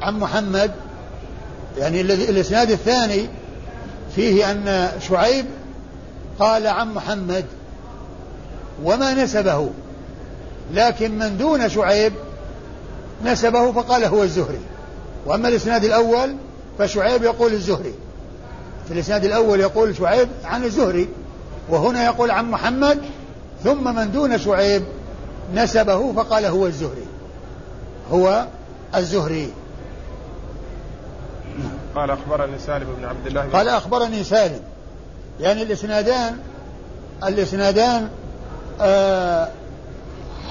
عن 0.02 0.18
محمد 0.18 0.70
يعني 1.78 2.00
الإسناد 2.00 2.70
الثاني 2.70 3.28
فيه 4.14 4.50
أن 4.50 4.90
شعيب 5.00 5.46
قال 6.38 6.66
عن 6.66 6.94
محمد 6.94 7.44
وما 8.84 9.14
نسبه 9.14 9.70
لكن 10.74 11.18
من 11.18 11.38
دون 11.38 11.68
شعيب 11.68 12.12
نسبه 13.24 13.72
فقال 13.72 14.04
هو 14.04 14.22
الزهري. 14.22 14.60
وأما 15.26 15.48
الإسناد 15.48 15.84
الأول 15.84 16.36
فشعيب 16.78 17.22
يقول 17.22 17.52
الزهري. 17.52 17.94
في 18.86 18.94
الإسناد 18.94 19.24
الأول 19.24 19.60
يقول 19.60 19.96
شعيب 19.96 20.28
عن 20.44 20.64
الزهري 20.64 21.08
وهنا 21.68 22.04
يقول 22.04 22.30
عن 22.30 22.50
محمد 22.50 22.98
ثم 23.64 23.94
من 23.94 24.12
دون 24.12 24.38
شعيب 24.38 24.82
نسبه 25.54 26.12
فقال 26.12 26.44
هو 26.44 26.66
الزهري 26.66 27.06
هو 28.12 28.46
الزهري 28.94 29.52
قال 31.94 32.10
أخبرني 32.10 32.58
سالم 32.58 32.86
بن 32.98 33.04
عبد 33.04 33.26
الله 33.26 33.42
قال 33.42 33.68
أخبرني 33.68 34.24
سالم 34.24 34.60
يعني 35.40 35.62
الإسنادان 35.62 36.38
الإسنادان 37.24 38.08
آه 38.80 39.48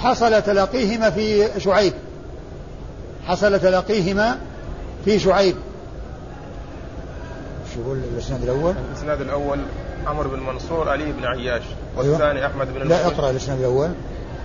حصل 0.02 0.42
تلاقيهما 0.42 1.10
في 1.10 1.50
شعيب 1.60 1.94
حصل 3.28 3.60
تلاقيهما 3.60 4.38
في 5.06 5.20
شعيب 5.20 5.56
شو 7.74 7.82
يقول 7.82 7.98
الإسناد 7.98 8.44
الأول؟ 8.44 8.74
الإسناد 8.92 9.22
الأول 9.22 9.60
عمرو 10.08 10.30
بن 10.30 10.40
منصور 10.40 10.90
علي 10.90 11.12
بن 11.12 11.26
عياش 11.26 11.64
أيوة. 11.98 12.12
والثاني. 12.12 12.46
أحمد 12.46 12.74
بن 12.74 12.88
لا 12.88 13.08
اقرأ 13.08 13.30
الإسناد 13.30 13.60
الأول 13.60 13.90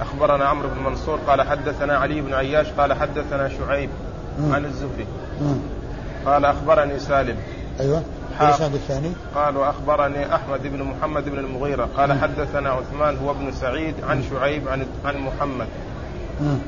أخبرنا 0.01 0.45
عمرو 0.45 0.69
بن 0.69 0.83
منصور 0.83 1.19
قال 1.27 1.43
حدثنا 1.43 1.97
علي 1.97 2.21
بن 2.21 2.35
عياش 2.35 2.67
قال 2.79 2.93
حدثنا 2.93 3.49
شعيب 3.49 3.91
مم. 4.39 4.55
عن 4.55 4.65
الزهري. 4.65 5.07
قال 6.27 6.45
أخبرني 6.45 6.99
سالم. 6.99 7.37
أيوة. 7.81 8.03
الإسناد 8.41 8.75
الثاني؟ 8.75 9.13
قال 9.35 9.57
وأخبرني 9.57 10.35
أحمد 10.35 10.63
بن 10.63 10.83
محمد 10.83 11.29
بن 11.29 11.39
المغيرة. 11.39 11.89
قال 11.97 12.13
مم. 12.13 12.19
حدثنا 12.21 12.71
عثمان 12.71 13.19
هو 13.19 13.31
ابن 13.31 13.53
سعيد 13.53 13.95
عن 14.09 14.23
شعيب 14.31 14.69
عن 14.69 14.87
عن 15.05 15.17
محمد. 15.19 15.67
مم. 16.41 16.59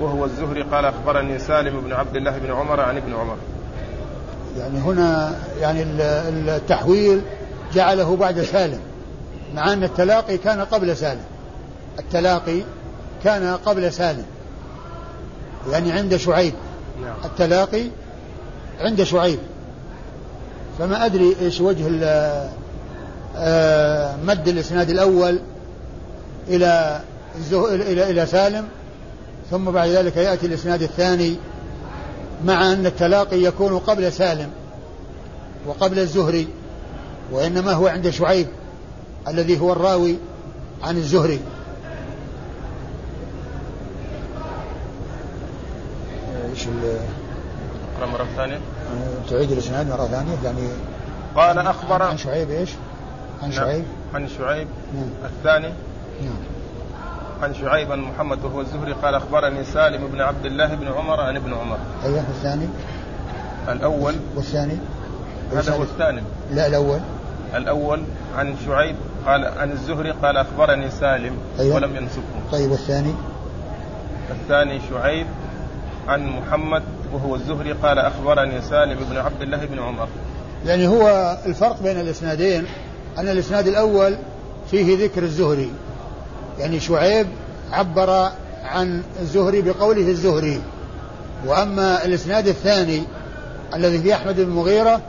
وهو 0.00 0.24
الزهري 0.24 0.62
قال 0.62 0.84
أخبرني 0.84 1.38
سالم 1.38 1.80
بن 1.80 1.92
عبد 1.92 2.16
الله 2.16 2.38
بن 2.38 2.52
عمر 2.52 2.80
عن 2.80 2.96
ابن 2.96 3.14
عمر. 3.14 3.36
يعني 4.58 4.78
هنا 4.78 5.36
يعني 5.60 5.82
التحويل 5.82 7.22
جعله 7.74 8.16
بعد 8.16 8.40
سالم 8.40 8.80
مع 9.54 9.72
أن 9.72 9.84
التلاقي 9.84 10.38
كان 10.38 10.60
قبل 10.60 10.96
سالم. 10.96 11.24
التلاقي 11.98 12.62
كان 13.24 13.56
قبل 13.56 13.92
سالم. 13.92 14.24
يعني 15.70 15.92
عند 15.92 16.16
شعيب. 16.16 16.54
نعم. 17.02 17.14
التلاقي 17.24 17.84
عند 18.80 19.02
شعيب. 19.02 19.38
فما 20.78 21.06
أدري 21.06 21.36
إيش 21.40 21.60
وجه 21.60 21.86
آه، 23.36 24.16
مد 24.24 24.48
الإسناد 24.48 24.90
الأول 24.90 25.38
إلى 26.48 27.00
إلى 27.52 28.10
إلى 28.10 28.26
سالم 28.26 28.64
ثم 29.50 29.64
بعد 29.64 29.88
ذلك 29.88 30.16
يأتي 30.16 30.46
الإسناد 30.46 30.82
الثاني 30.82 31.36
مع 32.44 32.72
أن 32.72 32.86
التلاقي 32.86 33.42
يكون 33.42 33.78
قبل 33.78 34.12
سالم 34.12 34.50
وقبل 35.66 35.98
الزهري 35.98 36.48
وإنما 37.32 37.72
هو 37.72 37.86
عند 37.86 38.10
شعيب 38.10 38.46
الذي 39.28 39.60
هو 39.60 39.72
الراوي 39.72 40.16
عن 40.82 40.96
الزهري. 40.96 41.40
إيش 46.66 47.00
أقرأ 47.96 48.06
مرة 48.06 48.26
ثانية. 48.36 48.58
تعيد 49.30 49.52
الإسناد 49.52 49.88
مرة 49.88 50.06
ثانية 50.06 50.36
يعني 50.44 50.68
قال 51.36 51.58
أخبر 51.58 52.02
عن 52.02 52.16
شعيب 52.16 52.50
إيش؟ 52.50 52.70
عن 53.42 53.48
نعم. 53.48 53.58
شعيب. 53.58 53.84
عن 54.14 54.28
شعيب 54.28 54.68
نعم. 54.94 55.08
الثاني. 55.24 55.74
نعم. 56.22 56.36
عن 57.42 57.54
شعيب 57.54 57.92
عن 57.92 58.00
محمد 58.00 58.44
وهو 58.44 58.60
الزهري 58.60 58.92
قال 58.92 59.14
أخبرني 59.14 59.64
سالم 59.64 60.06
بن 60.06 60.20
عبد 60.20 60.46
الله 60.46 60.74
بن 60.74 60.88
عمر 60.88 61.20
عن 61.20 61.36
ابن 61.36 61.54
عمر. 61.54 61.78
أيوه 62.04 62.20
الثاني. 62.20 62.68
الأول. 63.68 64.14
والثاني؟ 64.36 64.76
هذا 65.52 65.76
هو 65.76 65.82
الثاني. 65.82 66.22
لا 66.52 66.66
الأول. 66.66 67.00
الأول 67.54 68.02
عن 68.36 68.56
شعيب 68.66 68.96
قال 69.26 69.44
عن 69.44 69.72
الزهري 69.72 70.10
قال 70.10 70.36
أخبرني 70.36 70.90
سالم 70.90 71.36
أيوة. 71.58 71.74
ولم 71.74 71.96
ينسبه. 71.96 72.22
طيب 72.52 72.70
والثاني؟ 72.70 73.14
الثاني 74.30 74.80
شعيب 74.90 75.26
عن 76.08 76.26
محمد 76.26 76.82
وهو 77.12 77.34
الزهري 77.34 77.72
قال 77.72 77.98
أخبرني 77.98 78.62
سالم 78.62 78.98
بن 79.10 79.16
عبد 79.16 79.42
الله 79.42 79.64
بن 79.64 79.78
عمر. 79.78 80.08
يعني 80.66 80.86
هو 80.86 81.36
الفرق 81.46 81.82
بين 81.82 82.00
الإسنادين 82.00 82.66
أن 83.18 83.28
الإسناد 83.28 83.66
الأول 83.66 84.16
فيه 84.70 85.04
ذكر 85.04 85.22
الزهري. 85.22 85.70
يعني 86.58 86.80
شعيب 86.80 87.26
عبر 87.72 88.30
عن 88.64 89.02
الزهري 89.20 89.62
بقوله 89.62 90.08
الزهري. 90.08 90.60
وأما 91.46 92.04
الإسناد 92.04 92.48
الثاني 92.48 93.02
الذي 93.74 93.98
في 93.98 94.14
أحمد 94.14 94.40
بن 94.40 94.50
مغيرة 94.50 95.00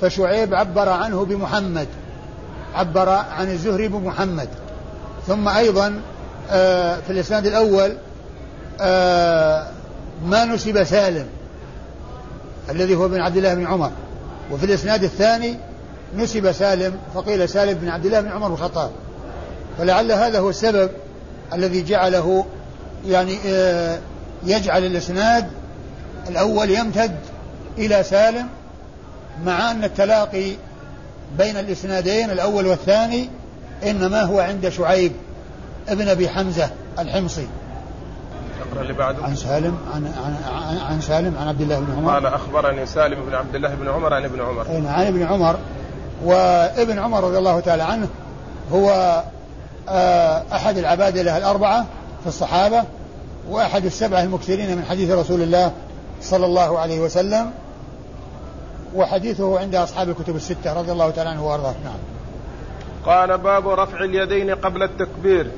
فشعيب 0.00 0.54
عبر 0.54 0.88
عنه 0.88 1.24
بمحمد. 1.24 1.88
عبر 2.74 3.08
عن 3.08 3.50
الزهري 3.50 3.88
بمحمد. 3.88 4.48
ثم 5.26 5.48
أيضا 5.48 6.00
آه، 6.50 6.96
في 6.96 7.10
الإسناد 7.10 7.46
الأول 7.46 7.96
آه، 8.80 9.66
ما 10.24 10.44
نسب 10.44 10.84
سالم 10.84 11.26
الذي 12.70 12.94
هو 12.94 13.08
بن 13.08 13.20
عبد 13.20 13.36
الله 13.36 13.54
بن 13.54 13.66
عمر. 13.66 13.90
وفي 14.52 14.66
الإسناد 14.66 15.04
الثاني 15.04 15.56
نسب 16.16 16.52
سالم 16.52 16.96
فقيل 17.14 17.48
سالم 17.48 17.74
بن 17.74 17.88
عبد 17.88 18.06
الله 18.06 18.20
بن 18.20 18.28
عمر 18.28 18.46
الخطاب. 18.46 18.90
فلعل 19.78 20.12
هذا 20.12 20.38
هو 20.38 20.50
السبب 20.50 20.90
الذي 21.52 21.82
جعله 21.82 22.44
يعني 23.06 23.38
آه، 23.46 23.98
يجعل 24.44 24.84
الإسناد 24.84 25.48
الأول 26.28 26.70
يمتد 26.70 27.16
إلى 27.78 28.02
سالم 28.02 28.48
مع 29.44 29.70
أن 29.70 29.84
التلاقي 29.84 30.52
بين 31.38 31.56
الإسنادين 31.56 32.30
الأول 32.30 32.66
والثاني 32.66 33.30
إنما 33.86 34.22
هو 34.22 34.40
عند 34.40 34.68
شعيب 34.68 35.12
ابن 35.88 36.08
أبي 36.08 36.28
حمزة 36.28 36.70
الحمصي. 36.98 37.46
اقرا 38.72 38.82
اللي 38.82 38.92
بعده؟ 38.92 39.24
عن 39.24 39.36
سالم 39.36 39.78
عن 39.94 40.06
عن 40.06 40.78
عن 40.78 41.00
سالم 41.00 41.36
عن 41.40 41.48
عبد 41.48 41.60
الله 41.60 41.80
بن 41.80 41.96
عمر. 41.96 42.12
قال 42.12 42.26
أخبرني 42.26 42.86
سالم 42.86 43.24
بن 43.24 43.34
عبد 43.34 43.54
الله 43.54 43.74
بن 43.74 43.88
عمر 43.88 44.14
عن 44.14 44.24
ابن 44.24 44.40
عمر. 44.40 44.66
عن 44.68 45.06
ابن 45.06 45.22
عمر. 45.22 45.56
وابن 46.24 46.98
عمر 46.98 47.24
رضي 47.24 47.38
الله 47.38 47.60
تعالى 47.60 47.82
عنه 47.82 48.08
هو 48.72 49.22
آه، 49.88 50.42
أحد 50.52 50.78
العبادلة 50.78 51.36
الأربعة 51.36 51.86
في 52.22 52.26
الصحابة 52.26 52.84
وأحد 53.48 53.84
السبعة 53.84 54.22
المكثرين 54.22 54.76
من 54.76 54.84
حديث 54.84 55.10
رسول 55.10 55.42
الله 55.42 55.72
صلى 56.20 56.46
الله 56.46 56.78
عليه 56.78 57.00
وسلم 57.00 57.50
وحديثه 58.94 59.60
عند 59.60 59.74
أصحاب 59.74 60.08
الكتب 60.08 60.36
الستة 60.36 60.72
رضي 60.72 60.92
الله 60.92 61.10
تعالى 61.10 61.30
عنه 61.30 61.46
وأرضاه. 61.46 61.74
نعم. 61.84 61.98
قال 63.06 63.38
باب 63.38 63.68
رفع 63.68 64.04
اليدين 64.04 64.50
قبل 64.50 64.82
التكبير. 64.82 65.50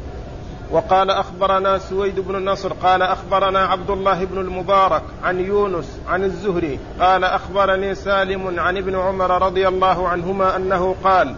وقال 0.72 1.10
أخبرنا 1.10 1.78
سويد 1.78 2.20
بن 2.20 2.36
النصر 2.36 2.72
قال 2.72 3.02
أخبرنا 3.02 3.58
عبد 3.60 3.90
الله 3.90 4.24
بن 4.24 4.38
المبارك 4.38 5.02
عن 5.24 5.40
يونس 5.40 6.00
عن 6.08 6.24
الزهري 6.24 6.78
قال 7.00 7.24
أخبرني 7.24 7.94
سالم 7.94 8.60
عن 8.60 8.76
ابن 8.76 8.96
عمر 8.96 9.42
رضي 9.42 9.68
الله 9.68 10.08
عنهما 10.08 10.56
أنه 10.56 10.94
قال 11.04 11.34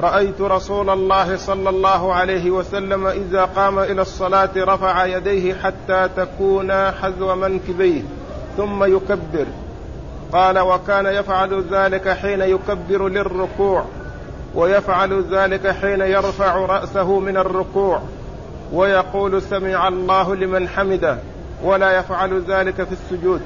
رأيت 0.00 0.40
رسول 0.40 0.90
الله 0.90 1.36
صلى 1.36 1.70
الله 1.70 2.14
عليه 2.14 2.50
وسلم 2.50 3.06
إذا 3.06 3.44
قام 3.44 3.78
إلى 3.78 4.02
الصلاة 4.02 4.50
رفع 4.56 5.04
يديه 5.06 5.54
حتى 5.54 6.08
تكون 6.16 6.90
حذو 6.90 7.34
منكبيه 7.34 8.02
ثم 8.56 8.84
يكبر. 8.84 9.46
قال 10.32 10.58
وكان 10.58 11.06
يفعل 11.06 11.64
ذلك 11.70 12.08
حين 12.08 12.40
يكبر 12.40 13.08
للركوع 13.08 13.84
ويفعل 14.54 15.24
ذلك 15.30 15.70
حين 15.70 16.00
يرفع 16.00 16.56
رأسه 16.56 17.18
من 17.18 17.36
الركوع. 17.36 18.02
ويقول 18.72 19.42
سمع 19.42 19.88
الله 19.88 20.36
لمن 20.36 20.68
حمده 20.68 21.18
ولا 21.64 21.98
يفعل 21.98 22.42
ذلك 22.48 22.74
في 22.74 22.92
السجود. 22.92 23.40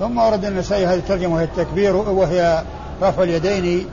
ثم 0.00 0.18
ورد 0.18 0.44
النسائي 0.44 0.86
هذه 0.86 0.98
الترجمة 0.98 1.34
وهي 1.34 1.44
التكبير 1.44 1.96
وهي 1.96 2.62
رفع 3.02 3.22
اليدين 3.22 3.86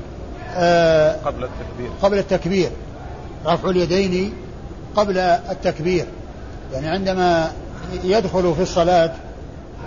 آه 0.56 1.16
قبل 1.26 1.44
التكبير. 1.44 1.92
قبل 2.02 2.18
التكبير. 2.18 2.70
رفع 3.46 3.70
اليدين 3.70 4.34
قبل 4.96 5.18
التكبير. 5.18 6.06
يعني 6.74 6.88
عندما 6.88 7.52
يدخل 8.04 8.54
في 8.56 8.62
الصلاة 8.62 9.12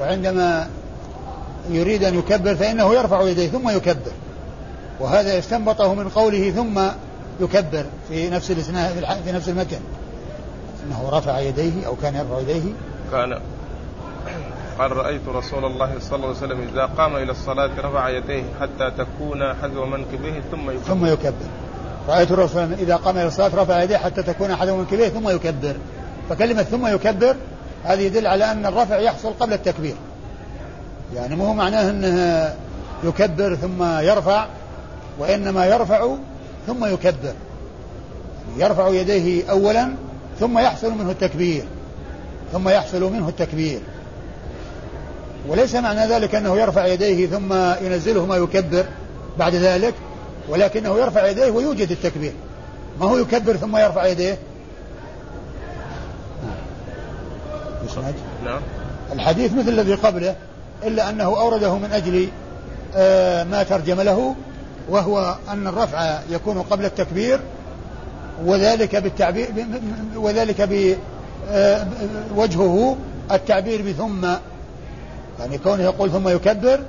وعندما 0.01 0.69
يريد 1.71 2.05
أن 2.05 2.19
يكبر 2.19 2.55
فإنه 2.55 2.95
يرفع 2.95 3.23
يديه 3.23 3.49
ثم 3.49 3.69
يكبر. 3.69 4.13
وهذا 5.01 5.37
يستنبطه 5.37 5.95
من 5.95 6.09
قوله 6.09 6.51
ثم 6.51 6.81
يكبر 7.41 7.85
في 8.09 8.31
نفس 8.31 8.53
في 9.25 9.33
نفس 9.33 9.49
المتن 9.49 9.81
أنه 10.87 11.09
رفع 11.13 11.39
يديه 11.39 11.87
أو 11.87 11.97
كان 12.03 12.15
يرفع 12.15 12.39
يديه؟ 12.39 12.73
كان 13.13 13.41
قال 14.79 14.97
رأيت 14.97 15.29
رسول 15.29 15.65
الله 15.65 15.93
صلى 16.01 16.17
الله 16.17 16.29
عليه 16.29 16.37
وسلم 16.37 16.69
إذا 16.73 16.87
قام 16.87 17.17
إلى 17.17 17.31
الصلاة 17.31 17.71
رفع 17.79 18.09
يديه 18.09 18.45
حتى 18.61 18.91
تكون 18.99 19.55
حذو 19.63 19.87
منكبه 19.87 20.43
ثم 20.51 20.71
يكبر. 20.71 20.85
ثم 20.87 21.07
يكبر. 21.07 21.47
رأيت 22.09 22.31
الرسول 22.31 22.73
إذا 22.73 22.97
قام 22.97 23.19
إلى 23.19 23.27
الصلاة 23.27 23.63
رفع 23.63 23.83
يديه 23.83 23.97
حتى 23.97 24.23
تكون 24.23 24.57
حذو 24.57 24.77
منكبه 24.77 25.09
ثم 25.09 25.29
يكبر. 25.29 25.77
فكلمة 26.31 26.63
ثم 26.63 26.87
يكبر 26.87 27.37
هذه 27.85 28.01
يدل 28.01 28.27
على 28.27 28.53
أن 28.53 28.67
الرفع 28.67 28.99
يحصل 28.99 29.33
قبل 29.41 29.53
التكبير. 29.53 29.95
يعني 31.15 31.37
مو 31.37 31.53
معناه 31.55 31.91
أنه 31.91 32.55
يكبر 33.05 33.55
ثم 33.55 33.83
يرفع 33.83 34.47
وإنما 35.19 35.67
يرفع 35.67 36.09
ثم 36.67 36.85
يكبر. 36.85 37.35
يرفع 38.57 38.89
يديه 38.89 39.51
أولا 39.51 39.95
ثم 40.41 40.59
يحصل 40.59 40.91
منه 40.91 41.11
التكبير. 41.11 41.65
ثم 42.53 42.69
يحصل 42.69 43.13
منه 43.13 43.29
التكبير. 43.29 43.81
وليس 45.49 45.75
معنى 45.75 46.07
ذلك 46.07 46.35
أنه 46.35 46.57
يرفع 46.57 46.87
يديه 46.87 47.27
ثم 47.27 47.53
ينزلهما 47.87 48.37
يكبر 48.37 48.85
بعد 49.39 49.55
ذلك 49.55 49.95
ولكنه 50.49 50.99
يرفع 50.99 51.27
يديه 51.27 51.51
ويوجد 51.51 51.91
التكبير. 51.91 52.33
ما 53.01 53.07
هو 53.07 53.17
يكبر 53.17 53.57
ثم 53.57 53.77
يرفع 53.77 54.07
يديه؟ 54.07 54.39
نعم. 58.45 58.61
الحديث 59.13 59.53
مثل 59.53 59.69
الذي 59.69 59.95
قبله 59.95 60.37
إلا 60.85 61.11
أنه 61.11 61.25
أورده 61.25 61.75
من 61.75 61.93
أجل 61.93 62.29
آه، 62.97 63.45
ما 63.45 63.63
ترجم 63.63 64.01
له 64.01 64.35
وهو 64.89 65.37
أن 65.49 65.67
الرفع 65.67 66.19
يكون 66.31 66.63
قبل 66.63 66.85
التكبير 66.85 67.41
وذلك 68.45 68.97
بالتعبير 68.97 69.49
وذلك 70.17 70.61
بوجهه 72.35 72.97
آه، 73.31 73.35
التعبير 73.35 73.83
بثم. 73.83 74.27
يعني 75.41 75.59
كونه 75.59 75.83
يقول 75.83 76.11
ثم 76.11 76.29
يكبر 76.29 76.81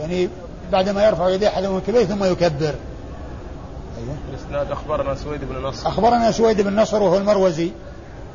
يعني 0.00 0.28
بعدما 0.72 1.06
يرفع 1.06 1.28
يديه 1.28 1.48
حذو 1.48 1.74
منكبيه 1.74 2.04
ثم 2.04 2.24
يكبر. 2.24 2.74
أيوه. 3.98 4.16
الإسناد 4.30 4.70
أخبرنا 4.72 5.14
سويد 5.14 5.40
بن 5.44 5.62
نصر. 5.62 5.88
أخبرنا 5.88 6.30
سويد 6.30 6.60
بن 6.60 6.80
نصر 6.80 7.02
وهو 7.02 7.16
المروزي. 7.16 7.70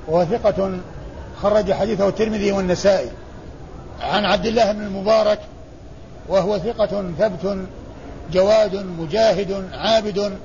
وهو 0.07 0.25
ثقة 0.25 0.79
خرج 1.41 1.73
حديثه 1.73 2.07
الترمذي 2.07 2.51
والنسائي. 2.51 3.09
عن 4.01 4.25
عبد 4.25 4.45
الله 4.45 4.71
بن 4.71 4.81
المبارك 4.81 5.39
وهو 6.29 6.57
ثقة 6.57 7.11
ثبت 7.19 7.57
جواد 8.31 8.75
مجاهد 8.75 9.69
عابد 9.73 10.37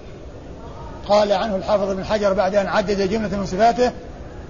قال 1.08 1.32
عنه 1.32 1.56
الحافظ 1.56 1.90
بن 1.90 2.04
حجر 2.04 2.32
بعد 2.32 2.54
أن 2.54 2.66
عدد 2.66 3.10
جملة 3.10 3.36
من 3.36 3.46
صفاته 3.46 3.88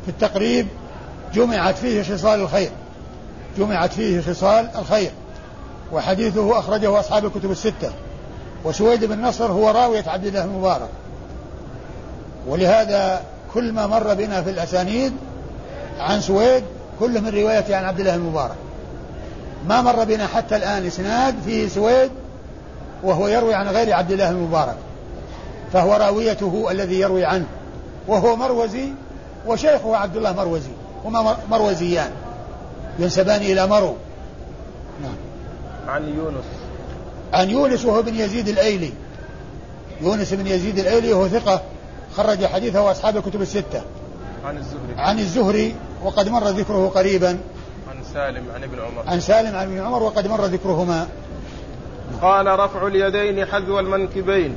في 0.05 0.09
التقريب 0.09 0.67
جمعت 1.35 1.79
فيه 1.79 2.03
خصال 2.03 2.41
الخير. 2.41 2.71
جمعت 3.59 3.93
فيه 3.93 4.21
خصال 4.21 4.71
الخير. 4.79 5.11
وحديثه 5.93 6.59
أخرجه 6.59 7.01
أصحاب 7.01 7.27
الكتب 7.27 7.51
الستة. 7.51 7.91
وسويد 8.65 9.05
بن 9.05 9.21
نصر 9.21 9.53
هو 9.53 9.71
راوية 9.71 10.05
عبد 10.07 10.27
الله 10.27 10.45
المبارك 10.45 10.89
ولهذا 12.47 13.23
كل 13.55 13.73
ما 13.73 13.87
مر 13.87 14.15
بنا 14.15 14.43
في 14.43 14.51
الأسانيد 14.51 15.13
عن 16.01 16.21
سويد 16.21 16.65
كله 17.01 17.21
من 17.21 17.29
رواية 17.29 17.77
عن 17.77 17.85
عبد 17.85 18.01
الله 18.01 18.15
المبارك 18.15 18.57
ما 19.69 19.83
مر 19.83 20.05
بنا 20.05 20.27
حتى 20.27 20.57
الآن 20.57 20.87
إسناد 20.87 21.35
فيه 21.45 21.69
سويد 21.69 22.11
وهو 23.03 23.29
يروي 23.29 23.55
عن 23.55 23.69
غير 23.69 23.93
عبد 23.93 24.13
الله 24.13 24.31
المبارك 24.31 24.77
فهو 25.73 25.95
راويته 25.95 26.67
الذي 26.71 27.01
يروي 27.01 27.25
عنه. 27.25 27.47
وهو 28.09 28.37
مروزي 28.37 28.93
وشيخه 29.47 29.97
عبد 29.97 30.17
الله 30.17 30.33
مروزي. 30.33 30.71
هما 31.05 31.37
مروزيان. 31.51 32.11
ينسبان 32.99 33.41
إلى 33.41 33.67
مرو. 33.67 33.95
نعم. 35.03 35.17
عن 35.89 36.03
يونس. 36.03 36.45
عن 37.33 37.51
يونس 37.51 37.85
وهو 37.85 38.03
بن 38.03 38.15
يزيد 38.15 38.49
الأيلي. 38.49 38.93
يونس 40.01 40.35
بن 40.35 40.47
يزيد 40.47 40.79
الأيلي 40.79 41.13
وهو 41.13 41.29
ثقة 41.29 41.63
خرج 42.17 42.47
حديثه 42.47 42.91
أصحاب 42.91 43.17
الكتب 43.17 43.43
الستة. 43.43 43.83
عن 44.45 44.57
الزهري. 44.57 44.95
عن 44.99 45.19
الزهري 45.19 45.75
وقد 46.05 46.29
مر 46.29 46.49
ذكره 46.49 46.89
قريبا. 46.89 47.39
عن 47.91 47.97
سالم 48.15 48.45
عن 48.55 48.63
ابن 48.63 48.79
عمر. 48.79 49.03
عن 49.07 49.21
سالم 49.21 49.57
عن 49.57 49.67
ابن 49.67 49.81
عمر 49.81 50.03
وقد 50.03 50.27
مر 50.27 50.45
ذكرهما. 50.45 51.07
قال 52.23 52.47
رفع 52.47 52.87
اليدين 52.87 53.47
حذو 53.47 53.79
المنكبين. 53.81 54.57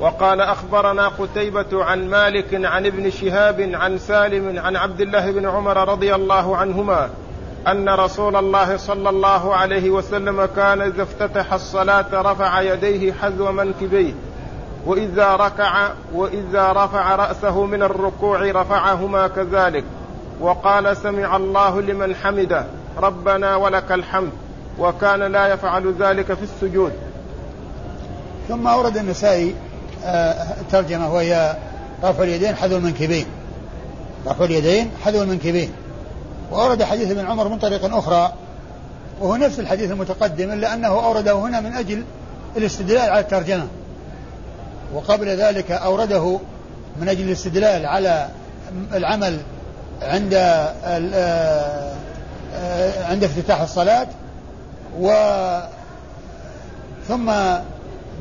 وقال 0.00 0.40
أخبرنا 0.40 1.08
قتيبة 1.08 1.84
عن 1.84 2.10
مالك 2.10 2.64
عن 2.64 2.86
ابن 2.86 3.10
شهاب 3.10 3.70
عن 3.74 3.98
سالم 3.98 4.58
عن 4.58 4.76
عبد 4.76 5.00
الله 5.00 5.30
بن 5.30 5.46
عمر 5.46 5.88
رضي 5.88 6.14
الله 6.14 6.56
عنهما 6.56 7.10
أن 7.68 7.88
رسول 7.88 8.36
الله 8.36 8.76
صلى 8.76 9.08
الله 9.08 9.54
عليه 9.54 9.90
وسلم 9.90 10.44
كان 10.56 10.80
إذا 10.80 11.02
افتتح 11.02 11.52
الصلاة 11.52 12.06
رفع 12.12 12.60
يديه 12.60 13.12
حذو 13.12 13.52
منكبيه 13.52 14.12
وإذا 14.86 15.36
ركع 15.36 15.88
وإذا 16.14 16.72
رفع 16.72 17.16
رأسه 17.16 17.64
من 17.64 17.82
الركوع 17.82 18.40
رفعهما 18.40 19.28
كذلك. 19.28 19.84
وقال 20.40 20.96
سمع 20.96 21.36
الله 21.36 21.80
لمن 21.80 22.14
حمده 22.14 22.66
ربنا 22.98 23.56
ولك 23.56 23.92
الحمد 23.92 24.30
وكان 24.78 25.22
لا 25.22 25.46
يفعل 25.46 25.94
ذلك 25.98 26.32
في 26.34 26.42
السجود. 26.42 26.92
ثم 28.48 28.66
أورد 28.66 28.96
النسائي 28.96 29.54
آه، 30.06 30.46
ترجمة 30.72 31.14
وهي 31.14 31.56
رفع 32.04 32.22
اليدين 32.22 32.56
حذو 32.56 32.76
المنكبين. 32.76 33.26
رفع 34.26 34.44
اليدين 34.44 34.90
حذو 35.04 35.22
المنكبين. 35.22 35.72
وأورد 36.50 36.82
حديث 36.82 37.10
ابن 37.10 37.26
عمر 37.26 37.48
من 37.48 37.58
طريق 37.58 37.94
أخرى 37.94 38.32
وهو 39.20 39.36
نفس 39.36 39.60
الحديث 39.60 39.90
المتقدم 39.90 40.52
إلا 40.52 40.74
أنه 40.74 40.88
أورده 40.88 41.32
هنا 41.32 41.60
من 41.60 41.72
أجل 41.72 42.04
الاستدلال 42.56 43.10
على 43.10 43.20
الترجمة. 43.20 43.66
وقبل 44.94 45.28
ذلك 45.28 45.70
أورده 45.70 46.38
من 47.00 47.08
أجل 47.08 47.22
الاستدلال 47.22 47.86
على 47.86 48.28
العمل 48.94 49.38
عند 50.02 50.34
آه، 50.34 51.92
عند 53.04 53.24
افتتاح 53.24 53.60
الصلاة 53.60 54.06
و 55.00 55.10
ثم 57.08 57.32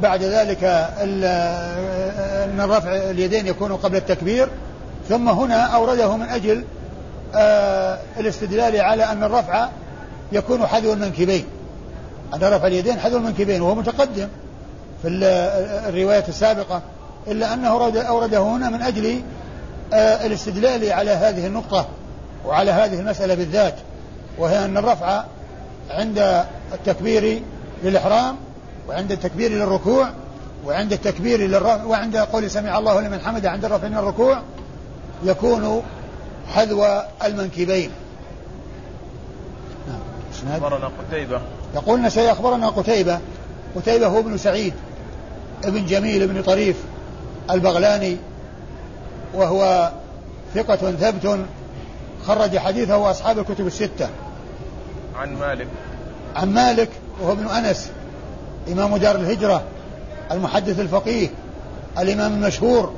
بعد 0.01 0.23
ذلك 0.23 0.63
أن 1.01 2.62
رفع 2.62 2.95
اليدين 2.95 3.47
يكون 3.47 3.75
قبل 3.75 3.95
التكبير 3.95 4.47
ثم 5.10 5.29
هنا 5.29 5.62
أورده 5.62 6.15
من 6.17 6.29
أجل 6.29 6.63
آه 7.36 7.99
الاستدلال 8.19 8.81
على 8.81 9.03
أن 9.03 9.23
الرفع 9.23 9.67
يكون 10.31 10.67
حذو 10.67 10.93
المنكبين. 10.93 11.45
أن 12.34 12.39
رفع 12.39 12.67
اليدين 12.67 12.99
حذو 12.99 13.17
المنكبين 13.17 13.62
وهو 13.62 13.75
متقدم 13.75 14.27
في 15.01 15.08
الرواية 15.88 16.23
السابقة 16.27 16.81
إلا 17.27 17.53
أنه 17.53 17.67
أورده 18.08 18.39
هنا 18.39 18.69
من 18.69 18.81
أجل 18.81 19.21
آه 19.93 20.25
الاستدلال 20.25 20.91
على 20.91 21.12
هذه 21.12 21.47
النقطة 21.47 21.88
وعلى 22.45 22.71
هذه 22.71 22.99
المسألة 22.99 23.36
بالذات 23.36 23.75
وهي 24.38 24.65
أن 24.65 24.77
الرفع 24.77 25.23
عند 25.89 26.45
التكبير 26.73 27.41
للإحرام 27.84 28.36
وعند 28.89 29.12
التكبير 29.12 29.52
للركوع 29.52 30.10
وعند 30.65 30.93
التكبير 30.93 31.39
للرفع 31.39 31.84
وعند 31.84 32.17
قول 32.17 32.52
سمع 32.52 32.78
الله 32.78 33.02
لمن 33.02 33.19
حمده 33.19 33.52
عند 33.52 33.65
الرفع 33.65 33.88
من 33.88 33.98
الركوع 33.98 34.41
يكون 35.24 35.84
حذو 36.54 36.86
المنكبين. 37.24 37.91
نعم 39.88 40.63
أخبرنا 40.63 40.91
قتيبة. 41.10 41.41
يقول 41.76 42.00
النسائي 42.00 42.32
أخبرنا 42.32 42.69
قتيبة. 42.69 43.19
قتيبة 43.76 44.08
هو 44.08 44.19
ابن 44.19 44.38
سعيد 44.38 44.74
ابن 45.63 45.86
جميل 45.86 46.24
ابن 46.24 46.41
طريف 46.41 46.76
البغلاني 47.52 48.17
وهو 49.34 49.91
ثقة 50.56 50.76
ثبت 50.91 51.39
خرج 52.26 52.58
حديثه 52.58 53.12
أصحاب 53.12 53.39
الكتب 53.39 53.67
الستة. 53.67 54.10
عن 55.15 55.36
مالك. 55.39 55.67
عن 56.36 56.54
مالك 56.54 56.89
وهو 57.21 57.32
ابن 57.32 57.48
أنس. 57.48 57.91
إمام 58.71 58.97
دار 58.97 59.15
الهجرة 59.15 59.63
المحدث 60.32 60.80
الفقيه 60.80 61.28
الإمام 61.99 62.34
المشهور 62.34 62.93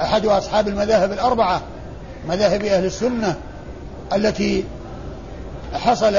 أحد 0.00 0.26
أصحاب 0.26 0.68
المذاهب 0.68 1.12
الأربعة 1.12 1.62
مذاهب 2.28 2.64
أهل 2.64 2.84
السنة 2.84 3.36
التي 4.12 4.64
حصل 5.74 6.12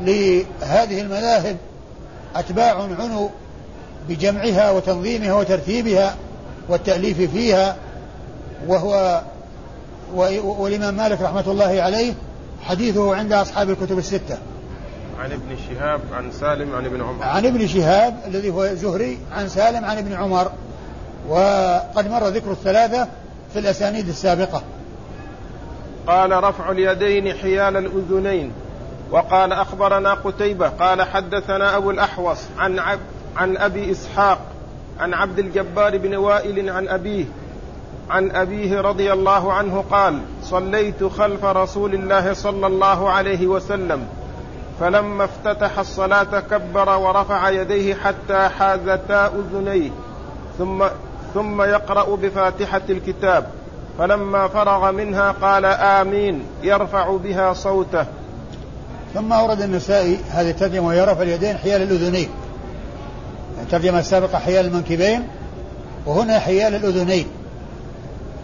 لهذه 0.00 1.00
المذاهب 1.00 1.56
أتباع 2.36 2.82
عنوا 2.98 3.28
بجمعها 4.08 4.70
وتنظيمها 4.70 5.34
وترتيبها 5.34 6.16
والتأليف 6.68 7.30
فيها 7.30 7.76
وهو 8.66 9.22
والإمام 10.14 10.94
مالك 10.94 11.20
رحمة 11.20 11.44
الله 11.46 11.82
عليه 11.82 12.14
حديثه 12.62 13.16
عند 13.16 13.32
أصحاب 13.32 13.70
الكتب 13.70 13.98
الستة. 13.98 14.38
عن 15.20 15.32
ابن 15.32 15.56
شهاب 15.68 16.00
عن 16.12 16.32
سالم 16.32 16.74
عن 16.74 16.84
ابن 16.84 17.02
عمر. 17.02 17.24
عن 17.24 17.46
ابن 17.46 17.66
شهاب 17.66 18.16
الذي 18.26 18.50
هو 18.50 18.66
زهري 18.66 19.18
عن 19.32 19.48
سالم 19.48 19.84
عن 19.84 19.98
ابن 19.98 20.12
عمر. 20.12 20.50
وقد 21.28 22.10
مر 22.10 22.28
ذكر 22.28 22.50
الثلاثة 22.50 23.08
في 23.52 23.58
الأسانيد 23.58 24.08
السابقة. 24.08 24.62
قال 26.06 26.44
رفع 26.44 26.70
اليدين 26.70 27.34
حيال 27.34 27.76
الأذنين. 27.76 28.52
وقال 29.10 29.52
أخبرنا 29.52 30.14
قتيبة. 30.14 30.68
قال 30.68 31.02
حدثنا 31.02 31.76
أبو 31.76 31.90
الأحوص 31.90 32.38
عن, 32.58 32.78
عب 32.78 32.98
عن 33.36 33.56
أبي 33.56 33.90
إسحاق 33.90 34.38
عن 35.00 35.14
عبد 35.14 35.38
الجبار 35.38 35.98
بن 35.98 36.14
وائل 36.14 36.70
عن 36.70 36.88
أبيه 36.88 37.24
عن 38.10 38.30
أبيه 38.30 38.80
رضي 38.80 39.12
الله 39.12 39.52
عنه 39.52 39.84
قال 39.90 40.20
صليت 40.42 41.04
خلف 41.04 41.44
رسول 41.44 41.94
الله 41.94 42.32
صلى 42.32 42.66
الله 42.66 43.10
عليه 43.10 43.46
وسلم. 43.46 44.06
فلما 44.80 45.24
افتتح 45.24 45.78
الصلاة 45.78 46.40
كبر 46.40 46.98
ورفع 46.98 47.50
يديه 47.50 47.94
حتى 47.94 48.48
حازتا 48.58 49.26
أذنيه 49.26 49.90
ثم 50.58 50.84
ثم 51.34 51.62
يقرأ 51.62 52.16
بفاتحة 52.16 52.82
الكتاب. 52.90 53.46
فلما 53.98 54.48
فرغ 54.48 54.92
منها 54.92 55.32
قال 55.32 55.64
آمين 55.64 56.44
يرفع 56.62 57.16
بها 57.16 57.52
صوته. 57.52 58.06
ثم 59.14 59.32
أورد 59.32 59.60
النسائي 59.60 60.18
هذه 60.30 60.50
الترجمة 60.50 60.86
وهي 60.86 61.04
رفع 61.04 61.22
اليدين 61.22 61.56
حيال 61.56 61.82
الأذنين 61.82 62.28
الترجمة 63.62 63.98
السابقة 63.98 64.38
حيال 64.38 64.66
المنكبين. 64.66 65.28
وهنا 66.06 66.38
حيال 66.38 66.74
الأذنين 66.74 67.26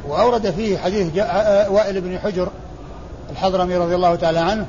وأورد 0.08 0.50
فيه 0.50 0.78
حديث 0.78 1.16
وائل 1.70 2.00
بن 2.00 2.18
حجر 2.18 2.48
الحضرمي 3.30 3.76
رضي 3.76 3.94
الله 3.94 4.14
تعالى 4.14 4.38
عنه 4.38 4.66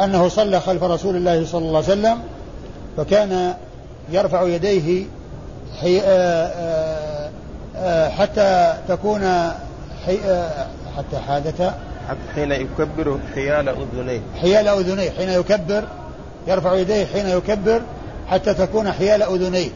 أنه 0.00 0.28
صلى 0.28 0.60
خلف 0.60 0.82
رسول 0.82 1.16
الله 1.16 1.46
صلى 1.46 1.66
الله 1.66 1.76
عليه 1.76 1.88
وسلم 1.88 2.18
فكان 2.96 3.54
يرفع 4.10 4.42
يديه 4.42 5.04
حي 5.80 6.00
حتى 8.10 8.74
تكون 8.88 9.52
حي 10.06 10.18
حتى 10.96 11.18
حادث. 11.26 11.72
حين 12.34 12.52
يكبر 12.52 13.18
حيال 13.34 13.68
أذنيه. 13.68 14.20
حيال 14.40 14.68
أذنيه 14.68 15.10
حين 15.10 15.28
يكبر 15.28 15.84
يرفع 16.48 16.74
يديه 16.74 17.04
حين 17.06 17.28
يكبر 17.28 17.82
حتى 18.28 18.54
تكون 18.54 18.92
حيال 18.92 19.22
أذنيه. 19.22 19.70